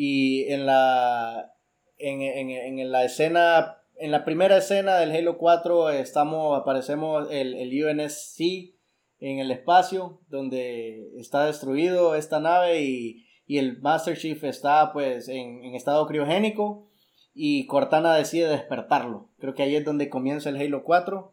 Y 0.00 0.44
en 0.52 0.64
la, 0.64 1.56
en, 1.96 2.22
en, 2.22 2.50
en, 2.78 2.92
la 2.92 3.04
escena, 3.04 3.78
en 3.96 4.12
la 4.12 4.24
primera 4.24 4.58
escena 4.58 4.96
del 4.98 5.10
Halo 5.10 5.38
4 5.38 5.90
estamos, 5.90 6.56
aparecemos 6.56 7.26
el, 7.32 7.54
el 7.54 7.84
UNSC 7.84 8.76
en 9.18 9.40
el 9.40 9.50
espacio 9.50 10.20
donde 10.28 11.18
está 11.18 11.46
destruido 11.46 12.14
esta 12.14 12.38
nave 12.38 12.80
y, 12.80 13.26
y 13.48 13.58
el 13.58 13.80
Master 13.80 14.16
Chief 14.16 14.44
está 14.44 14.92
pues 14.92 15.28
en, 15.28 15.64
en 15.64 15.74
estado 15.74 16.06
criogénico 16.06 16.88
y 17.34 17.66
Cortana 17.66 18.14
decide 18.14 18.46
despertarlo. 18.46 19.30
Creo 19.40 19.54
que 19.54 19.64
ahí 19.64 19.74
es 19.74 19.84
donde 19.84 20.08
comienza 20.08 20.48
el 20.48 20.58
Halo 20.58 20.84
4 20.84 21.32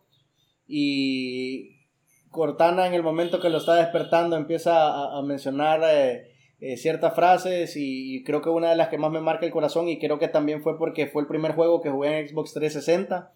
y 0.65 1.85
Cortana 2.31 2.87
en 2.87 2.95
el 2.95 3.03
momento 3.03 3.39
que 3.39 3.51
lo 3.51 3.59
está 3.59 3.75
despertando 3.75 4.35
empieza 4.37 5.15
a, 5.15 5.21
mencionar 5.21 5.81
eh, 5.83 6.34
eh, 6.59 6.77
ciertas 6.77 7.13
frases 7.13 7.73
y, 7.75 8.23
creo 8.23 8.41
que 8.41 8.49
una 8.49 8.69
de 8.69 8.75
las 8.75 8.87
que 8.89 8.97
más 8.97 9.11
me 9.11 9.21
marca 9.21 9.45
el 9.45 9.51
corazón 9.51 9.89
y 9.89 9.99
creo 9.99 10.19
que 10.19 10.27
también 10.27 10.61
fue 10.61 10.77
porque 10.77 11.07
fue 11.07 11.21
el 11.21 11.27
primer 11.27 11.53
juego 11.53 11.81
que 11.81 11.89
jugué 11.89 12.19
en 12.19 12.27
Xbox 12.27 12.53
360. 12.53 13.33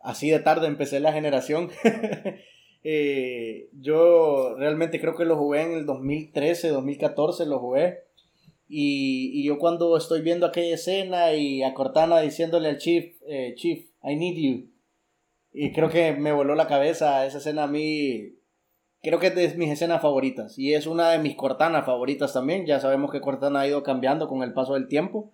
Así 0.00 0.30
de 0.30 0.40
tarde 0.40 0.66
empecé 0.66 1.00
la 1.00 1.12
generación. 1.12 1.70
Eh, 2.84 3.68
yo 3.78 4.56
realmente 4.56 5.00
creo 5.00 5.14
que 5.14 5.24
lo 5.24 5.36
jugué 5.36 5.62
en 5.62 5.70
el 5.70 5.86
2013, 5.86 6.70
2014, 6.70 7.46
lo 7.46 7.60
jugué. 7.60 8.00
Y, 8.68 9.44
yo 9.44 9.58
cuando 9.58 9.96
estoy 9.96 10.22
viendo 10.22 10.46
aquella 10.46 10.74
escena 10.74 11.32
y 11.34 11.62
a 11.62 11.74
Cortana 11.74 12.20
diciéndole 12.20 12.70
al 12.70 12.78
Chief, 12.78 13.20
eh, 13.28 13.54
Chief, 13.54 13.84
I 14.02 14.16
need 14.16 14.36
you. 14.36 14.70
Y 15.52 15.72
creo 15.72 15.90
que 15.90 16.12
me 16.12 16.32
voló 16.32 16.54
la 16.54 16.66
cabeza 16.66 17.26
esa 17.26 17.38
escena 17.38 17.64
a 17.64 17.68
mí. 17.68 18.34
Creo 19.02 19.18
que 19.18 19.28
es 19.28 19.34
de 19.34 19.54
mis 19.56 19.70
escenas 19.70 20.00
favoritas. 20.00 20.58
Y 20.58 20.74
es 20.74 20.86
una 20.86 21.10
de 21.10 21.18
mis 21.18 21.34
Cortana 21.34 21.82
favoritas 21.82 22.32
también. 22.32 22.66
Ya 22.66 22.80
sabemos 22.80 23.10
que 23.10 23.20
Cortana 23.20 23.60
ha 23.60 23.66
ido 23.66 23.82
cambiando 23.82 24.28
con 24.28 24.42
el 24.42 24.52
paso 24.52 24.74
del 24.74 24.88
tiempo. 24.88 25.32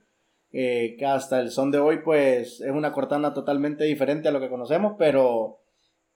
Eh, 0.51 0.97
que 0.99 1.05
hasta 1.05 1.41
el 1.41 1.51
son 1.51 1.71
de 1.71 1.79
hoy 1.79 1.99
pues 2.03 2.63
es 2.63 2.71
una 2.71 2.95
Cortana 2.95 3.35
totalmente 3.35 3.85
diferente 3.85 4.29
a 4.29 4.31
lo 4.31 4.41
que 4.41 4.49
conocemos. 4.49 4.95
Pero 4.99 5.61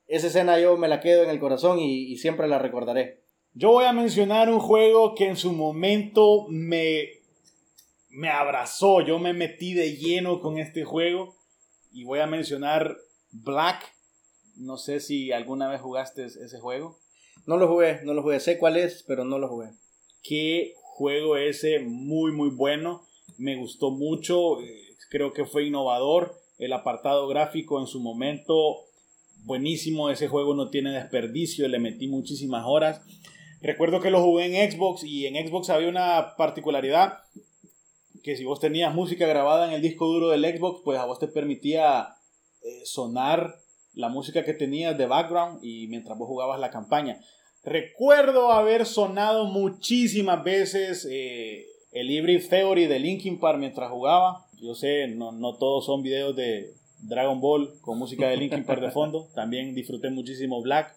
esa 0.06 0.28
escena 0.28 0.58
yo 0.58 0.76
me 0.76 0.88
la 0.88 1.00
quedo 1.00 1.22
en 1.22 1.30
el 1.30 1.38
corazón 1.38 1.78
y 1.78 2.16
siempre 2.16 2.48
la 2.48 2.58
recordaré. 2.58 3.22
Yo 3.54 3.70
voy 3.70 3.84
a 3.84 3.92
mencionar 3.92 4.48
un 4.48 4.60
juego 4.60 5.14
que 5.14 5.28
en 5.28 5.36
su 5.36 5.52
momento 5.52 6.46
me, 6.48 7.04
me 8.08 8.30
abrazó, 8.30 9.02
yo 9.02 9.18
me 9.18 9.34
metí 9.34 9.74
de 9.74 9.96
lleno 9.96 10.40
con 10.40 10.58
este 10.58 10.84
juego 10.84 11.34
y 11.92 12.04
voy 12.04 12.20
a 12.20 12.26
mencionar 12.26 12.96
Black. 13.30 13.94
No 14.56 14.78
sé 14.78 15.00
si 15.00 15.32
alguna 15.32 15.68
vez 15.68 15.82
jugaste 15.82 16.24
ese 16.24 16.60
juego. 16.60 16.98
No 17.46 17.56
lo 17.56 17.68
jugué, 17.68 18.00
no 18.04 18.14
lo 18.14 18.22
jugué. 18.22 18.40
Sé 18.40 18.58
cuál 18.58 18.76
es, 18.76 19.04
pero 19.06 19.24
no 19.24 19.38
lo 19.38 19.48
jugué. 19.48 19.70
Qué 20.22 20.74
juego 20.76 21.36
ese, 21.36 21.80
muy, 21.80 22.32
muy 22.32 22.50
bueno. 22.50 23.02
Me 23.38 23.56
gustó 23.56 23.90
mucho. 23.90 24.58
Creo 25.10 25.32
que 25.32 25.44
fue 25.44 25.66
innovador. 25.66 26.40
El 26.58 26.72
apartado 26.72 27.26
gráfico 27.26 27.80
en 27.80 27.86
su 27.86 28.00
momento, 28.00 28.54
buenísimo. 29.44 30.10
Ese 30.10 30.28
juego 30.28 30.54
no 30.54 30.70
tiene 30.70 30.92
desperdicio. 30.92 31.66
Le 31.68 31.78
metí 31.78 32.06
muchísimas 32.06 32.64
horas. 32.66 33.02
Recuerdo 33.60 34.00
que 34.00 34.10
lo 34.10 34.22
jugué 34.22 34.46
en 34.46 34.70
Xbox 34.70 35.04
y 35.04 35.26
en 35.26 35.34
Xbox 35.34 35.70
había 35.70 35.88
una 35.88 36.34
particularidad 36.36 37.18
que 38.22 38.36
si 38.36 38.44
vos 38.44 38.60
tenías 38.60 38.94
música 38.94 39.26
grabada 39.26 39.66
en 39.66 39.72
el 39.72 39.82
disco 39.82 40.06
duro 40.06 40.28
del 40.28 40.44
Xbox, 40.44 40.80
pues 40.84 40.98
a 40.98 41.04
vos 41.04 41.18
te 41.18 41.28
permitía 41.28 42.14
eh, 42.62 42.82
sonar 42.84 43.56
la 43.94 44.08
música 44.08 44.44
que 44.44 44.54
tenías 44.54 44.96
de 44.96 45.06
background 45.06 45.60
y 45.62 45.86
mientras 45.88 46.18
vos 46.18 46.28
jugabas 46.28 46.60
la 46.60 46.70
campaña. 46.70 47.20
Recuerdo 47.64 48.50
haber 48.50 48.86
sonado 48.86 49.46
muchísimas 49.46 50.42
veces 50.42 51.06
eh, 51.10 51.66
el 51.92 52.10
Hybrid 52.10 52.48
Theory 52.48 52.86
de 52.86 52.98
Linkin 52.98 53.38
Park 53.38 53.58
mientras 53.58 53.90
jugaba. 53.90 54.46
Yo 54.60 54.74
sé, 54.74 55.08
no, 55.08 55.32
no 55.32 55.56
todos 55.58 55.86
son 55.86 56.02
videos 56.02 56.34
de 56.34 56.74
Dragon 57.00 57.40
Ball 57.40 57.78
con 57.80 57.98
música 57.98 58.28
de 58.28 58.36
Linkin 58.36 58.64
Park 58.64 58.80
de 58.80 58.90
fondo. 58.90 59.28
También 59.34 59.74
disfruté 59.74 60.10
muchísimo 60.10 60.62
Black 60.62 60.96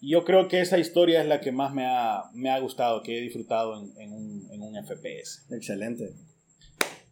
yo 0.00 0.24
creo 0.24 0.48
que 0.48 0.60
esa 0.60 0.78
historia 0.78 1.20
es 1.20 1.26
la 1.26 1.40
que 1.40 1.52
más 1.52 1.72
me 1.72 1.86
ha, 1.86 2.24
me 2.34 2.50
ha 2.50 2.58
gustado, 2.58 3.02
que 3.02 3.18
he 3.18 3.20
disfrutado 3.20 3.76
en, 3.80 3.92
en, 4.00 4.12
un, 4.12 4.48
en, 4.52 4.62
un, 4.62 4.74
FPS. 4.76 5.46
Excelente. 5.50 6.14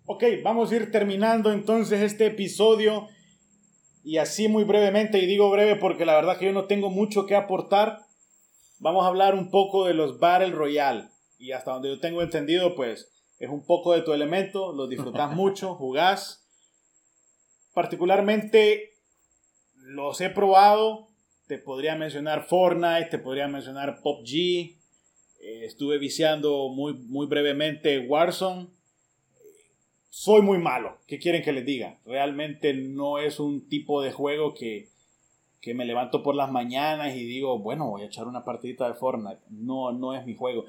Ok, 0.07 0.25
vamos 0.43 0.71
a 0.71 0.77
ir 0.77 0.93
terminando 0.93 1.53
entonces 1.53 2.01
este 2.01 2.27
episodio. 2.27 3.09
Y 4.07 4.19
así 4.19 4.47
muy 4.47 4.63
brevemente, 4.63 5.19
y 5.19 5.27
digo 5.27 5.51
breve 5.51 5.75
porque 5.75 6.07
la 6.07 6.15
verdad 6.15 6.39
que 6.39 6.45
yo 6.45 6.53
no 6.53 6.67
tengo 6.67 6.91
mucho 6.91 7.27
que 7.27 7.35
aportar, 7.35 8.03
vamos 8.79 9.05
a 9.05 9.09
hablar 9.09 9.35
un 9.35 9.51
poco 9.51 9.85
de 9.85 9.95
los 9.95 10.21
Battle 10.21 10.53
Royale. 10.53 11.09
Y 11.39 11.51
hasta 11.51 11.73
donde 11.73 11.89
yo 11.89 11.99
tengo 11.99 12.23
entendido, 12.23 12.77
pues 12.77 13.11
es 13.41 13.51
un 13.51 13.67
poco 13.67 13.95
de 13.95 14.03
tu 14.03 14.13
elemento, 14.13 14.73
lo 14.73 14.87
disfrutas 14.87 15.29
mucho, 15.35 15.75
jugás. 15.75 16.47
Particularmente 17.75 18.93
los 19.75 20.21
he 20.21 20.31
probado, 20.31 21.09
te 21.49 21.59
podría 21.59 21.97
mencionar 21.97 22.47
Fortnite, 22.47 23.11
te 23.11 23.19
podría 23.19 23.49
mencionar 23.49 24.03
PUBG. 24.05 24.79
Eh, 25.41 25.65
estuve 25.65 25.99
viciando 25.99 26.69
muy, 26.69 26.95
muy 26.95 27.27
brevemente 27.27 28.07
Warzone. 28.07 28.69
Soy 30.19 30.41
muy 30.41 30.57
malo. 30.57 30.97
¿Qué 31.07 31.19
quieren 31.19 31.43
que 31.43 31.53
les 31.53 31.67
diga? 31.67 31.99
Realmente 32.07 32.73
no 32.73 33.19
es 33.19 33.39
un 33.39 33.69
tipo 33.69 34.01
de 34.01 34.13
juego 34.13 34.55
que, 34.55 34.89
que 35.61 35.75
me 35.75 35.85
levanto 35.85 36.23
por 36.23 36.35
las 36.35 36.51
mañanas 36.51 37.15
y 37.15 37.27
digo, 37.27 37.59
bueno, 37.59 37.91
voy 37.91 38.01
a 38.01 38.07
echar 38.07 38.27
una 38.27 38.43
partidita 38.43 38.89
de 38.89 38.95
Fortnite. 38.95 39.43
No, 39.51 39.93
no 39.93 40.15
es 40.15 40.25
mi 40.25 40.35
juego. 40.35 40.65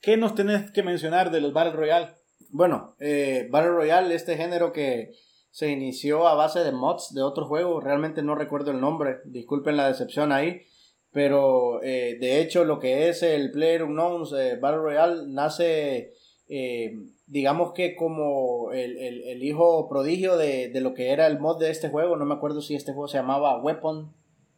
¿Qué 0.00 0.16
nos 0.16 0.36
tenés 0.36 0.70
que 0.70 0.84
mencionar 0.84 1.32
de 1.32 1.40
los 1.40 1.52
Battle 1.52 1.72
Royale? 1.72 2.10
Bueno, 2.50 2.94
eh, 3.00 3.48
Battle 3.50 3.72
Royale, 3.72 4.14
este 4.14 4.36
género 4.36 4.72
que 4.72 5.10
se 5.50 5.68
inició 5.68 6.28
a 6.28 6.36
base 6.36 6.60
de 6.60 6.70
mods 6.70 7.12
de 7.12 7.22
otro 7.22 7.46
juego, 7.46 7.80
realmente 7.80 8.22
no 8.22 8.36
recuerdo 8.36 8.70
el 8.70 8.80
nombre, 8.80 9.16
disculpen 9.24 9.76
la 9.76 9.88
decepción 9.88 10.30
ahí, 10.30 10.62
pero 11.10 11.82
eh, 11.82 12.18
de 12.20 12.40
hecho 12.40 12.64
lo 12.64 12.78
que 12.78 13.08
es 13.08 13.24
el 13.24 13.50
Player 13.50 13.82
Unknowns 13.82 14.32
eh, 14.32 14.58
Battle 14.60 14.80
Royale 14.80 15.22
nace, 15.26 16.12
eh, 16.48 16.98
digamos 17.26 17.72
que 17.72 17.96
como 17.96 18.72
el, 18.72 18.96
el, 18.98 19.42
hijo 19.42 19.88
prodigio 19.88 20.36
de, 20.36 20.68
de, 20.68 20.80
lo 20.80 20.94
que 20.94 21.10
era 21.10 21.26
el 21.26 21.40
mod 21.40 21.58
de 21.58 21.70
este 21.70 21.88
juego, 21.88 22.16
no 22.16 22.24
me 22.24 22.34
acuerdo 22.34 22.60
si 22.60 22.74
este 22.74 22.92
juego 22.92 23.08
se 23.08 23.18
llamaba 23.18 23.60
Weapon, 23.62 24.12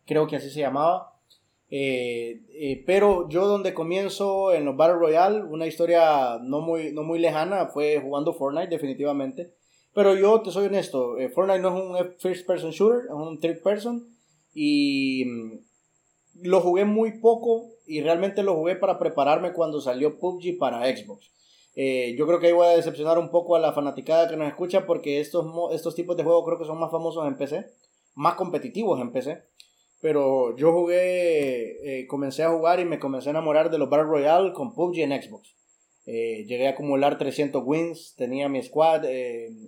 creo 0.06 0.26
que 0.26 0.36
así 0.36 0.50
se 0.50 0.60
llamaba. 0.60 1.12
pero 2.86 3.28
yo 3.28 3.46
donde 3.46 3.74
comienzo 3.74 4.52
en 4.52 4.64
los 4.64 4.76
Battle 4.76 4.96
Royale, 4.96 5.42
una 5.44 5.66
historia 5.66 6.38
no 6.42 6.60
muy, 6.60 6.92
no 6.92 7.02
muy 7.02 7.18
lejana, 7.18 7.66
fue 7.66 8.00
jugando 8.00 8.34
Fortnite 8.34 8.68
definitivamente. 8.68 9.52
Pero 9.94 10.16
yo 10.16 10.42
te 10.42 10.50
soy 10.50 10.66
honesto, 10.66 11.18
eh, 11.18 11.28
Fortnite 11.28 11.60
no 11.60 11.68
es 11.68 11.74
un 11.84 12.14
first 12.18 12.46
person 12.46 12.70
shooter, 12.72 13.04
es 13.04 13.12
un 13.12 13.38
third 13.38 13.62
person. 13.62 14.04
Y 14.52 15.24
mm, 15.24 15.58
lo 16.42 16.60
jugué 16.60 16.84
muy 16.84 17.20
poco 17.20 17.70
y 17.86 18.02
realmente 18.02 18.42
lo 18.42 18.56
jugué 18.56 18.74
para 18.74 18.98
prepararme 18.98 19.52
cuando 19.52 19.80
salió 19.80 20.18
PUBG 20.18 20.58
para 20.58 20.84
Xbox. 20.84 21.30
Eh, 21.76 22.14
yo 22.16 22.26
creo 22.26 22.38
que 22.38 22.46
ahí 22.46 22.52
voy 22.52 22.68
a 22.68 22.76
decepcionar 22.76 23.18
un 23.18 23.30
poco 23.30 23.56
a 23.56 23.60
la 23.60 23.72
fanaticada 23.72 24.28
que 24.28 24.36
nos 24.36 24.46
escucha 24.46 24.86
porque 24.86 25.20
estos, 25.20 25.46
estos 25.72 25.94
tipos 25.94 26.16
de 26.16 26.22
juegos 26.22 26.44
creo 26.44 26.58
que 26.58 26.66
son 26.66 26.78
más 26.78 26.90
famosos 26.90 27.26
en 27.26 27.36
PC, 27.36 27.66
más 28.14 28.34
competitivos 28.34 29.00
en 29.00 29.12
PC. 29.12 29.42
Pero 30.00 30.54
yo 30.56 30.72
jugué, 30.72 32.00
eh, 32.00 32.06
comencé 32.06 32.42
a 32.42 32.50
jugar 32.50 32.78
y 32.78 32.84
me 32.84 32.98
comencé 32.98 33.30
a 33.30 33.32
enamorar 33.32 33.70
de 33.70 33.78
los 33.78 33.88
Battle 33.88 34.06
Royale 34.06 34.52
con 34.52 34.74
PUBG 34.74 34.98
en 35.00 35.22
Xbox. 35.22 35.56
Eh, 36.06 36.44
llegué 36.46 36.66
a 36.66 36.72
acumular 36.72 37.16
300 37.16 37.62
wins, 37.64 38.14
tenía 38.14 38.50
mi 38.50 38.62
squad, 38.62 39.04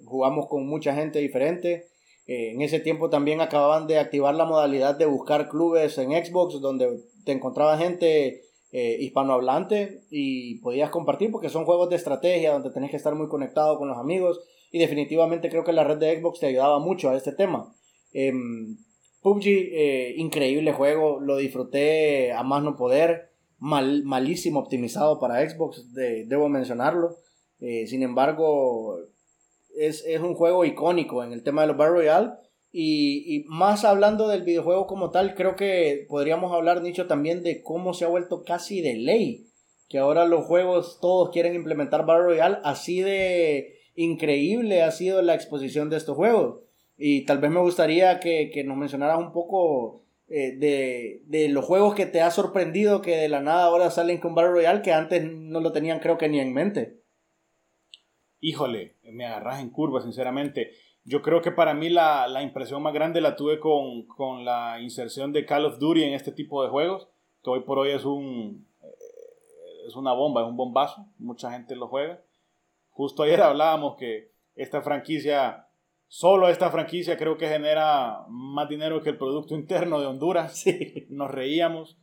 jugamos 0.05 0.47
con 0.49 0.67
mucha 0.67 0.95
gente 0.95 1.21
diferente. 1.21 1.89
en 2.27 2.61
ese 2.61 2.81
tiempo 2.81 3.09
también 3.09 3.41
acababan 3.41 3.87
de 3.87 3.99
activar 3.99 4.35
la 4.35 4.45
modalidad 4.45 4.97
de 4.97 5.07
buscar 5.07 5.49
clubes 5.49 5.97
en 5.97 6.11
Xbox 6.11 6.61
donde 6.61 7.01
te 7.25 7.33
encontraba 7.33 7.79
gente 7.79 8.43
eh, 8.79 8.99
hispanohablante 9.01 10.03
y 10.11 10.57
podías 10.57 10.91
compartir 10.91 11.31
porque 11.31 11.49
son 11.49 11.65
juegos 11.65 11.89
de 11.89 11.97
estrategia 11.97 12.53
donde 12.53 12.69
tenés 12.69 12.91
que 12.91 12.99
estar 12.99 13.15
muy 13.15 13.27
conectado 13.27 13.79
con 13.79 13.89
los 13.89 13.97
amigos 13.97 14.39
y 14.71 14.79
definitivamente 14.79 15.49
creo 15.49 15.65
que 15.65 15.73
la 15.73 15.83
red 15.83 15.97
de 15.97 16.21
Xbox 16.21 16.41
te 16.41 16.49
ayudaba 16.49 16.79
mucho 16.79 17.09
a 17.09 17.17
este 17.17 17.33
tema. 17.33 17.73
Em, 18.13 18.77
PUBG, 19.23 19.47
eh, 19.47 20.15
increíble 20.19 20.75
juego, 20.75 21.21
lo 21.21 21.39
disfruté 21.39 22.35
a 22.35 22.43
más 22.43 22.63
no 22.63 22.77
poder, 22.77 23.31
mal, 23.59 24.05
malísimo 24.05 24.61
optimizado 24.61 25.19
para 25.21 25.49
Xbox, 25.49 25.95
debo 25.95 26.51
mencionarlo. 26.51 27.17
Eh, 27.61 27.87
sin 27.87 28.03
embargo, 28.03 28.99
es, 29.75 30.05
es, 30.05 30.21
un 30.21 30.35
juego 30.35 30.67
icónico 30.67 31.25
en 31.25 31.33
el 31.33 31.43
tema 31.43 31.63
de 31.63 31.69
los 31.69 31.79
Battle 31.79 31.95
Royale 31.95 32.33
y, 32.79 33.47
más 33.49 33.87
hablando 33.87 34.29
del 34.29 34.43
videojuego 34.43 34.87
como 34.87 35.11
tal, 35.11 35.35
creo 35.35 35.57
que 35.57 36.05
podríamos 36.11 36.53
hablar, 36.53 36.83
Nicho, 36.83 37.07
también 37.07 37.43
de 37.43 37.63
cómo 37.63 37.95
se 37.95 38.05
ha 38.05 38.09
vuelto 38.09 38.45
casi 38.45 38.83
de 38.83 38.97
ley. 38.97 39.47
Que 39.89 39.97
ahora 39.97 40.27
los 40.27 40.45
juegos 40.45 40.99
todos 41.01 41.31
quieren 41.31 41.55
implementar 41.55 42.05
Battle 42.05 42.25
Royale. 42.25 42.59
Así 42.65 43.01
de 43.01 43.79
increíble 43.95 44.83
ha 44.83 44.91
sido 44.91 45.23
la 45.23 45.35
exposición 45.35 45.89
de 45.89 45.97
estos 45.97 46.17
juegos. 46.17 46.61
Y 46.99 47.25
tal 47.25 47.39
vez 47.39 47.51
me 47.51 47.61
gustaría 47.61 48.21
que, 48.21 48.63
nos 48.67 48.77
mencionaras 48.77 49.21
un 49.21 49.33
poco 49.33 50.05
eh, 50.29 50.55
de, 50.59 51.23
de, 51.25 51.49
los 51.49 51.65
juegos 51.65 51.95
que 51.95 52.05
te 52.05 52.21
ha 52.21 52.31
sorprendido 52.31 53.01
que 53.01 53.17
de 53.17 53.31
la 53.31 53.41
nada 53.41 53.65
ahora 53.65 53.91
salen 53.91 54.19
con 54.19 54.35
Battle 54.35 54.53
Royale 54.53 54.83
que 54.83 54.93
antes 54.93 55.25
no 55.25 55.61
lo 55.61 55.73
tenían 55.73 56.01
creo 56.01 56.19
que 56.19 56.29
ni 56.29 56.41
en 56.41 56.53
mente. 56.53 57.01
Híjole, 58.41 58.97
me 59.03 59.25
agarras 59.25 59.61
en 59.61 59.71
curva, 59.71 60.03
sinceramente. 60.03 60.73
Yo 61.09 61.23
creo 61.23 61.41
que 61.41 61.53
para 61.53 61.73
mí 61.73 61.89
la, 61.89 62.27
la 62.27 62.43
impresión 62.43 62.83
más 62.83 62.93
grande 62.93 63.21
la 63.21 63.37
tuve 63.37 63.61
con, 63.61 64.03
con, 64.09 64.45
la 64.45 64.81
inserción 64.81 65.33
de 65.33 65.47
Call 65.47 65.65
of 65.65 65.79
Duty 65.79 66.03
en 66.03 66.15
este 66.15 66.33
tipo 66.33 66.65
de 66.65 66.69
juegos, 66.69 67.07
que 67.45 67.51
hoy 67.51 67.61
por 67.61 67.79
hoy 67.79 67.91
es, 67.91 68.05
un, 68.05 68.67
eh, 68.83 69.87
es 69.87 69.95
una 69.95 70.13
bomba, 70.13 70.43
es 70.43 70.49
un 70.49 70.57
bombazo, 70.57 71.07
mucha 71.19 71.53
gente 71.53 71.77
lo 71.77 71.87
juega. 71.87 72.21
Justo 72.91 73.23
ayer 73.23 73.41
hablábamos 73.41 73.95
que 73.97 74.33
esta 74.57 74.83
franquicia, 74.83 75.69
solo 76.09 76.49
esta 76.49 76.71
franquicia 76.71 77.17
creo 77.17 77.37
que 77.37 77.47
genera 77.47 78.25
más 78.29 78.69
dinero 78.69 79.01
que 79.01 79.11
el 79.11 79.19
Producto 79.19 79.55
Interno 79.55 80.01
de 80.01 80.07
Honduras. 80.07 80.59
Sí. 80.59 81.07
Nos 81.11 81.31
reíamos. 81.31 81.99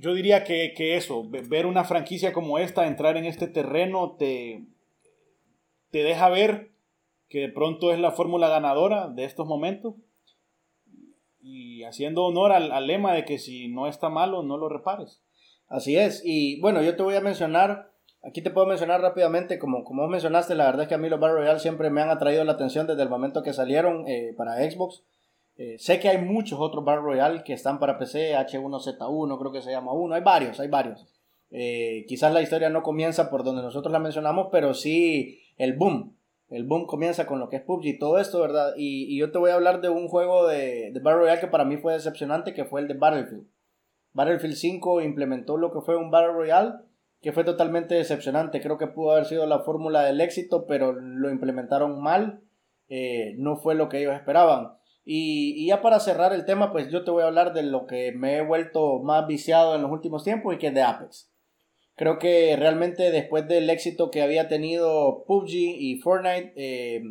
Yo 0.00 0.14
diría 0.14 0.42
que, 0.42 0.74
que 0.76 0.96
eso, 0.96 1.22
ver 1.28 1.64
una 1.64 1.84
franquicia 1.84 2.32
como 2.32 2.58
esta, 2.58 2.88
entrar 2.88 3.16
en 3.16 3.24
este 3.24 3.46
terreno, 3.46 4.16
te, 4.18 4.64
te 5.90 6.02
deja 6.02 6.28
ver 6.28 6.72
que 7.28 7.40
de 7.40 7.48
pronto 7.48 7.92
es 7.92 7.98
la 7.98 8.12
fórmula 8.12 8.48
ganadora 8.48 9.08
de 9.08 9.24
estos 9.24 9.46
momentos 9.46 9.94
y 11.40 11.84
haciendo 11.84 12.24
honor 12.24 12.52
al, 12.52 12.86
lema 12.86 13.14
de 13.14 13.24
que 13.24 13.38
si 13.38 13.68
no 13.68 13.86
está 13.86 14.08
malo, 14.08 14.42
no 14.42 14.56
lo 14.56 14.68
repares. 14.68 15.22
Así 15.68 15.96
es, 15.96 16.22
y 16.24 16.60
bueno, 16.60 16.82
yo 16.82 16.96
te 16.96 17.02
voy 17.02 17.14
a 17.14 17.20
mencionar, 17.20 17.90
aquí 18.22 18.40
te 18.42 18.50
puedo 18.50 18.66
mencionar 18.66 19.00
rápidamente, 19.02 19.58
como, 19.58 19.84
como 19.84 20.08
mencionaste, 20.08 20.54
la 20.54 20.64
verdad 20.64 20.82
es 20.82 20.88
que 20.88 20.94
a 20.94 20.98
mí 20.98 21.08
los 21.08 21.20
Battle 21.20 21.38
Royale 21.38 21.58
siempre 21.58 21.90
me 21.90 22.00
han 22.00 22.08
atraído 22.08 22.44
la 22.44 22.52
atención 22.52 22.86
desde 22.86 23.02
el 23.02 23.10
momento 23.10 23.42
que 23.42 23.52
salieron 23.52 24.06
eh, 24.08 24.34
para 24.36 24.56
Xbox. 24.70 25.04
Eh, 25.56 25.76
sé 25.78 26.00
que 26.00 26.08
hay 26.08 26.18
muchos 26.18 26.58
otros 26.58 26.84
Battle 26.84 27.02
Royale 27.02 27.42
que 27.44 27.52
están 27.52 27.78
para 27.78 27.98
PC, 27.98 28.34
H1Z1, 28.34 29.38
creo 29.38 29.52
que 29.52 29.62
se 29.62 29.70
llama 29.70 29.92
uno, 29.92 30.14
hay 30.14 30.22
varios, 30.22 30.58
hay 30.60 30.68
varios. 30.68 31.06
Eh, 31.50 32.04
quizás 32.08 32.32
la 32.32 32.42
historia 32.42 32.70
no 32.70 32.82
comienza 32.82 33.30
por 33.30 33.44
donde 33.44 33.62
nosotros 33.62 33.92
la 33.92 33.98
mencionamos, 33.98 34.48
pero 34.50 34.72
sí 34.72 35.40
el 35.56 35.74
boom 35.74 36.17
el 36.50 36.64
boom 36.64 36.86
comienza 36.86 37.26
con 37.26 37.40
lo 37.40 37.48
que 37.48 37.56
es 37.56 37.62
PUBG 37.62 37.86
y 37.86 37.98
todo 37.98 38.18
esto, 38.18 38.40
¿verdad? 38.40 38.74
Y, 38.76 39.18
yo 39.18 39.30
te 39.30 39.38
voy 39.38 39.50
a 39.50 39.54
hablar 39.54 39.80
de 39.80 39.88
un 39.88 40.08
juego 40.08 40.46
de, 40.46 40.90
de 40.92 41.00
Battle 41.00 41.20
Royale 41.20 41.40
que 41.40 41.46
para 41.48 41.64
mí 41.64 41.76
fue 41.76 41.92
decepcionante, 41.92 42.54
que 42.54 42.64
fue 42.64 42.80
el 42.80 42.88
de 42.88 42.94
Battlefield. 42.94 43.46
Battlefield 44.12 44.54
5 44.54 45.02
implementó 45.02 45.56
lo 45.56 45.72
que 45.72 45.80
fue 45.80 45.96
un 45.96 46.10
Battle 46.10 46.32
Royale 46.32 46.72
que 47.20 47.32
fue 47.32 47.44
totalmente 47.44 47.94
decepcionante. 47.94 48.60
Creo 48.60 48.78
que 48.78 48.86
pudo 48.86 49.12
haber 49.12 49.24
sido 49.24 49.46
la 49.46 49.60
fórmula 49.60 50.02
del 50.02 50.20
éxito, 50.20 50.66
pero 50.66 50.92
lo 50.92 51.30
implementaron 51.30 52.00
mal. 52.00 52.42
Eh, 52.88 53.34
no 53.38 53.56
fue 53.56 53.74
lo 53.74 53.88
que 53.88 54.00
ellos 54.00 54.14
esperaban. 54.14 54.74
Y, 55.04 55.54
y, 55.56 55.68
ya 55.68 55.82
para 55.82 56.00
cerrar 56.00 56.32
el 56.32 56.44
tema, 56.44 56.70
pues 56.70 56.90
yo 56.90 57.02
te 57.02 57.10
voy 57.10 57.22
a 57.22 57.26
hablar 57.26 57.54
de 57.54 57.62
lo 57.62 57.86
que 57.86 58.12
me 58.12 58.36
he 58.36 58.46
vuelto 58.46 59.00
más 59.00 59.26
viciado 59.26 59.74
en 59.74 59.82
los 59.82 59.90
últimos 59.90 60.22
tiempos 60.22 60.54
y 60.54 60.58
que 60.58 60.68
es 60.68 60.74
de 60.74 60.82
Apex. 60.82 61.30
Creo 61.98 62.20
que 62.20 62.54
realmente 62.54 63.10
después 63.10 63.48
del 63.48 63.68
éxito 63.68 64.12
que 64.12 64.22
había 64.22 64.46
tenido 64.46 65.24
PUBG 65.26 65.50
y 65.50 65.98
Fortnite, 65.98 66.52
eh, 66.54 67.02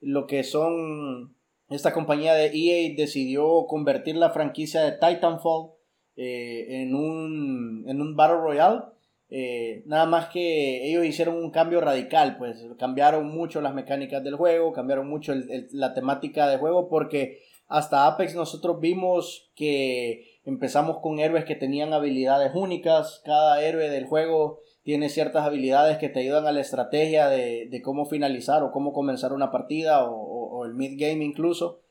lo 0.00 0.28
que 0.28 0.44
son 0.44 1.34
esta 1.68 1.92
compañía 1.92 2.34
de 2.34 2.52
EA 2.54 2.94
decidió 2.96 3.66
convertir 3.66 4.14
la 4.14 4.30
franquicia 4.30 4.82
de 4.82 4.92
Titanfall 4.92 5.72
eh, 6.14 6.82
en, 6.82 6.94
un, 6.94 7.84
en 7.88 8.00
un 8.00 8.14
Battle 8.14 8.36
Royale. 8.36 8.82
Eh, 9.30 9.82
nada 9.86 10.06
más 10.06 10.28
que 10.28 10.88
ellos 10.88 11.04
hicieron 11.04 11.34
un 11.34 11.50
cambio 11.50 11.80
radical, 11.80 12.38
pues 12.38 12.64
cambiaron 12.78 13.26
mucho 13.26 13.60
las 13.60 13.74
mecánicas 13.74 14.22
del 14.22 14.36
juego, 14.36 14.72
cambiaron 14.72 15.08
mucho 15.08 15.34
la 15.72 15.92
temática 15.92 16.48
del 16.48 16.60
juego, 16.60 16.88
porque 16.88 17.40
hasta 17.66 18.06
Apex 18.06 18.36
nosotros 18.36 18.78
vimos 18.78 19.50
que 19.56 20.29
Empezamos 20.44 20.98
con 21.00 21.18
héroes 21.18 21.44
que 21.44 21.54
tenían 21.54 21.92
habilidades 21.92 22.52
únicas. 22.54 23.20
Cada 23.24 23.62
héroe 23.62 23.90
del 23.90 24.06
juego 24.06 24.60
tiene 24.82 25.08
ciertas 25.08 25.44
habilidades 25.44 25.98
que 25.98 26.08
te 26.08 26.20
ayudan 26.20 26.46
a 26.46 26.52
la 26.52 26.60
estrategia 26.60 27.28
de, 27.28 27.80
cómo 27.84 28.06
finalizar 28.06 28.62
o 28.62 28.72
cómo 28.72 28.92
comenzar 28.92 29.32
una 29.32 29.50
partida 29.50 30.08
o, 30.08 30.64
el 30.64 30.74
mid-game 30.74 31.24
incluso. 31.24 31.82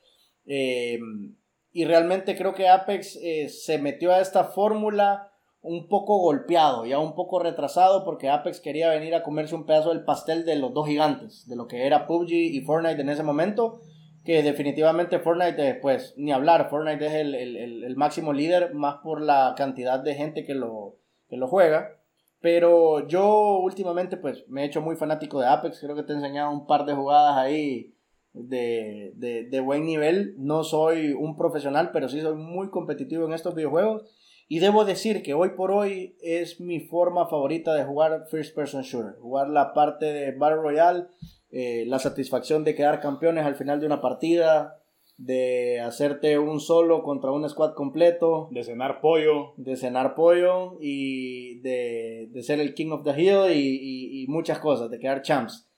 Em, 0.46 1.36
y 1.72 1.84
realmente 1.84 2.36
creo 2.36 2.54
que 2.54 2.68
Apex 2.68 3.16
eh, 3.22 3.48
se 3.48 3.78
metió 3.78 4.12
a 4.12 4.20
esta 4.20 4.44
fórmula 4.44 5.32
un 5.62 5.88
poco 5.88 6.18
golpeado, 6.18 6.86
ya 6.86 6.98
un 6.98 7.14
poco 7.14 7.38
retrasado, 7.38 8.04
porque 8.04 8.28
Apex 8.28 8.60
quería 8.60 8.88
venir 8.88 9.14
a 9.14 9.22
comerse 9.22 9.54
un 9.54 9.66
pedazo 9.66 9.90
del 9.90 10.04
pastel 10.04 10.44
de 10.44 10.56
los 10.56 10.72
dos 10.72 10.88
gigantes, 10.88 11.46
de 11.46 11.54
lo 11.54 11.66
que 11.66 11.86
era 11.86 12.06
PUBG 12.06 12.32
y 12.32 12.60
Fortnite 12.62 13.00
en 13.00 13.10
ese 13.10 13.22
momento 13.22 13.80
que 14.24 14.42
definitivamente 14.42 15.18
Fortnite, 15.18 15.76
pues 15.76 16.14
ni 16.16 16.32
hablar, 16.32 16.68
Fortnite 16.68 17.06
es 17.06 17.14
el, 17.14 17.96
máximo 17.96 18.32
líder, 18.32 18.74
más 18.74 18.96
por 19.02 19.22
la 19.22 19.54
cantidad 19.56 19.98
de 20.00 20.14
gente 20.14 20.44
que 20.44 20.54
lo, 20.54 20.96
que 21.28 21.36
lo 21.36 21.48
juega. 21.48 21.96
Pero 22.40 23.06
yo 23.06 23.58
últimamente 23.58 24.16
pues 24.16 24.44
me 24.48 24.62
he 24.62 24.66
hecho 24.66 24.80
muy 24.80 24.96
fanático 24.96 25.40
de 25.40 25.46
Apex, 25.46 25.80
creo 25.80 25.94
que 25.94 26.02
te 26.02 26.12
he 26.12 26.16
enseñado 26.16 26.50
un 26.50 26.66
par 26.66 26.86
de 26.86 26.94
jugadas 26.94 27.36
ahí 27.36 27.94
de, 28.32 29.12
de, 29.14 29.60
buen 29.60 29.84
nivel. 29.84 30.34
No 30.38 30.64
soy 30.64 31.12
un 31.12 31.36
profesional, 31.36 31.90
pero 31.92 32.08
sí 32.08 32.20
soy 32.20 32.36
muy 32.36 32.70
competitivo 32.70 33.26
en 33.26 33.34
estos 33.34 33.54
videojuegos. 33.54 34.04
Y 34.48 34.58
debo 34.58 34.84
decir 34.84 35.22
que 35.22 35.34
hoy 35.34 35.50
por 35.50 35.70
hoy 35.70 36.16
es 36.22 36.60
mi 36.60 36.80
forma 36.80 37.28
favorita 37.28 37.74
de 37.74 37.84
jugar 37.84 38.26
First 38.30 38.54
Person 38.54 38.82
Shooter. 38.82 39.16
Jugar 39.20 39.48
la 39.48 39.72
parte 39.74 40.06
de 40.06 40.32
Battle 40.32 40.62
Royale 40.62 41.06
eh, 41.52 41.84
la 41.86 41.98
satisfacción 41.98 42.62
de 42.62 42.74
quedar 42.74 43.00
campeones 43.00 43.44
al 43.44 43.56
final 43.56 43.80
de 43.80 43.86
una 43.86 44.00
partida, 44.00 44.80
de 45.20 45.80
hacerte 45.80 46.38
un 46.38 46.60
solo 46.60 47.02
contra 47.02 47.30
un 47.30 47.46
squad 47.48 47.74
completo, 47.74 48.48
de 48.52 48.64
cenar 48.64 49.00
pollo, 49.00 49.52
de 49.56 49.76
cenar 49.76 50.14
pollo 50.14 50.78
y 50.80 51.58
de, 51.60 52.30
ser 52.42 52.58
el 52.60 52.74
King 52.74 52.92
of 52.92 53.04
the 53.04 53.20
Hill 53.20 53.52
y, 53.52 54.26
muchas 54.28 54.60
cosas, 54.60 54.90
de 54.90 54.98
quedar 54.98 55.22
champs. 55.22 55.68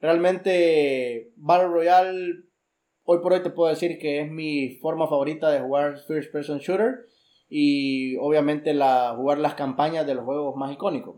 Realmente 0.00 1.32
Battle 1.36 1.68
Royale, 1.68 2.44
hoy 3.04 3.18
por 3.18 3.34
hoy 3.34 3.42
te 3.42 3.50
puedo 3.50 3.68
decir 3.68 3.98
que 3.98 4.20
es 4.20 4.30
mi 4.30 4.76
forma 4.76 5.08
favorita 5.08 5.50
de 5.50 5.60
jugar 5.60 5.98
First 6.06 6.32
Person 6.32 6.58
Shooter 6.58 7.06
y 7.50 8.16
obviamente 8.16 8.72
la, 8.72 9.14
jugar 9.16 9.38
las 9.38 9.54
campañas 9.54 10.06
de 10.06 10.14
los 10.14 10.24
juegos 10.24 10.56
más 10.56 10.72
icónicos, 10.72 11.16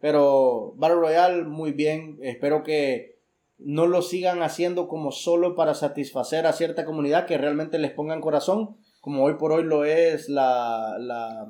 Pero 0.00 0.72
Battle 0.76 1.00
Royale, 1.00 1.44
muy 1.44 1.72
bien, 1.72 2.18
espero 2.22 2.62
que 2.62 3.13
no 3.58 3.86
lo 3.86 4.02
sigan 4.02 4.42
haciendo 4.42 4.88
como 4.88 5.12
solo 5.12 5.54
para 5.54 5.74
satisfacer 5.74 6.46
a 6.46 6.52
cierta 6.52 6.84
comunidad 6.84 7.26
que 7.26 7.38
realmente 7.38 7.78
les 7.78 7.92
pongan 7.92 8.20
corazón, 8.20 8.76
como 9.00 9.24
hoy 9.24 9.34
por 9.34 9.52
hoy 9.52 9.64
lo 9.64 9.84
es 9.84 10.28
la, 10.28 10.96
la, 10.98 11.46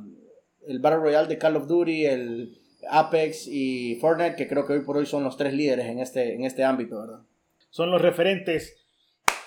el 0.66 0.80
Battle 0.80 1.00
Royale 1.00 1.28
de 1.28 1.38
Call 1.38 1.56
of 1.56 1.66
Duty, 1.66 2.06
el 2.06 2.58
Apex 2.90 3.46
y 3.46 3.96
Fortnite, 3.96 4.36
que 4.36 4.48
creo 4.48 4.66
que 4.66 4.74
hoy 4.74 4.80
por 4.80 4.96
hoy 4.96 5.06
son 5.06 5.24
los 5.24 5.36
tres 5.36 5.54
líderes 5.54 5.86
en 5.86 6.00
este, 6.00 6.34
en 6.34 6.44
este 6.44 6.64
ámbito, 6.64 7.00
¿verdad? 7.00 7.20
Son 7.70 7.90
los 7.90 8.00
referentes. 8.00 8.76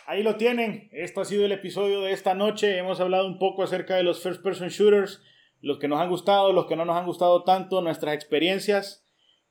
Ahí 0.05 0.24
lo 0.24 0.38
tienen. 0.38 0.89
Esto 0.91 1.22
ha 1.22 1.26
sido 1.26 1.45
el 1.45 1.51
episodio 1.51 2.01
de 2.01 2.12
esta 2.12 2.34
noche. 2.34 2.78
Hemos 2.78 2.99
hablado 2.99 3.28
un 3.28 3.39
poco 3.39 3.64
acerca 3.64 3.95
de 3.95 4.03
los 4.03 4.22
first 4.22 4.41
person 4.41 4.70
shooters, 4.70 5.22
los 5.62 5.80
que 5.80 5.88
nos 5.88 5.99
han 5.99 6.10
gustado, 6.10 6.53
los 6.53 6.66
que 6.66 6.76
no 6.76 6.86
nos 6.86 6.97
han 6.97 7.05
gustado 7.05 7.43
tanto, 7.43 7.82
nuestras 7.82 8.16
experiencias. 8.16 9.07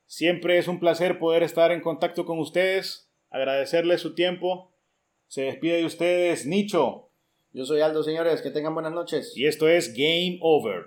Siempre 0.07 0.57
es 0.57 0.69
un 0.69 0.79
placer 0.79 1.19
poder 1.19 1.43
estar 1.43 1.73
en 1.73 1.81
contacto 1.81 2.25
con 2.25 2.39
ustedes, 2.39 3.11
agradecerles 3.29 3.99
su 3.99 4.15
tiempo. 4.15 4.73
Se 5.27 5.41
despide 5.41 5.77
de 5.77 5.85
ustedes 5.85 6.45
Nicho. 6.45 7.11
Yo 7.51 7.65
soy 7.65 7.81
Aldo, 7.81 8.03
señores, 8.03 8.41
que 8.41 8.49
tengan 8.49 8.73
buenas 8.73 8.93
noches. 8.93 9.33
Y 9.35 9.47
esto 9.47 9.67
es 9.67 9.93
Game 9.93 10.39
Over. 10.41 10.85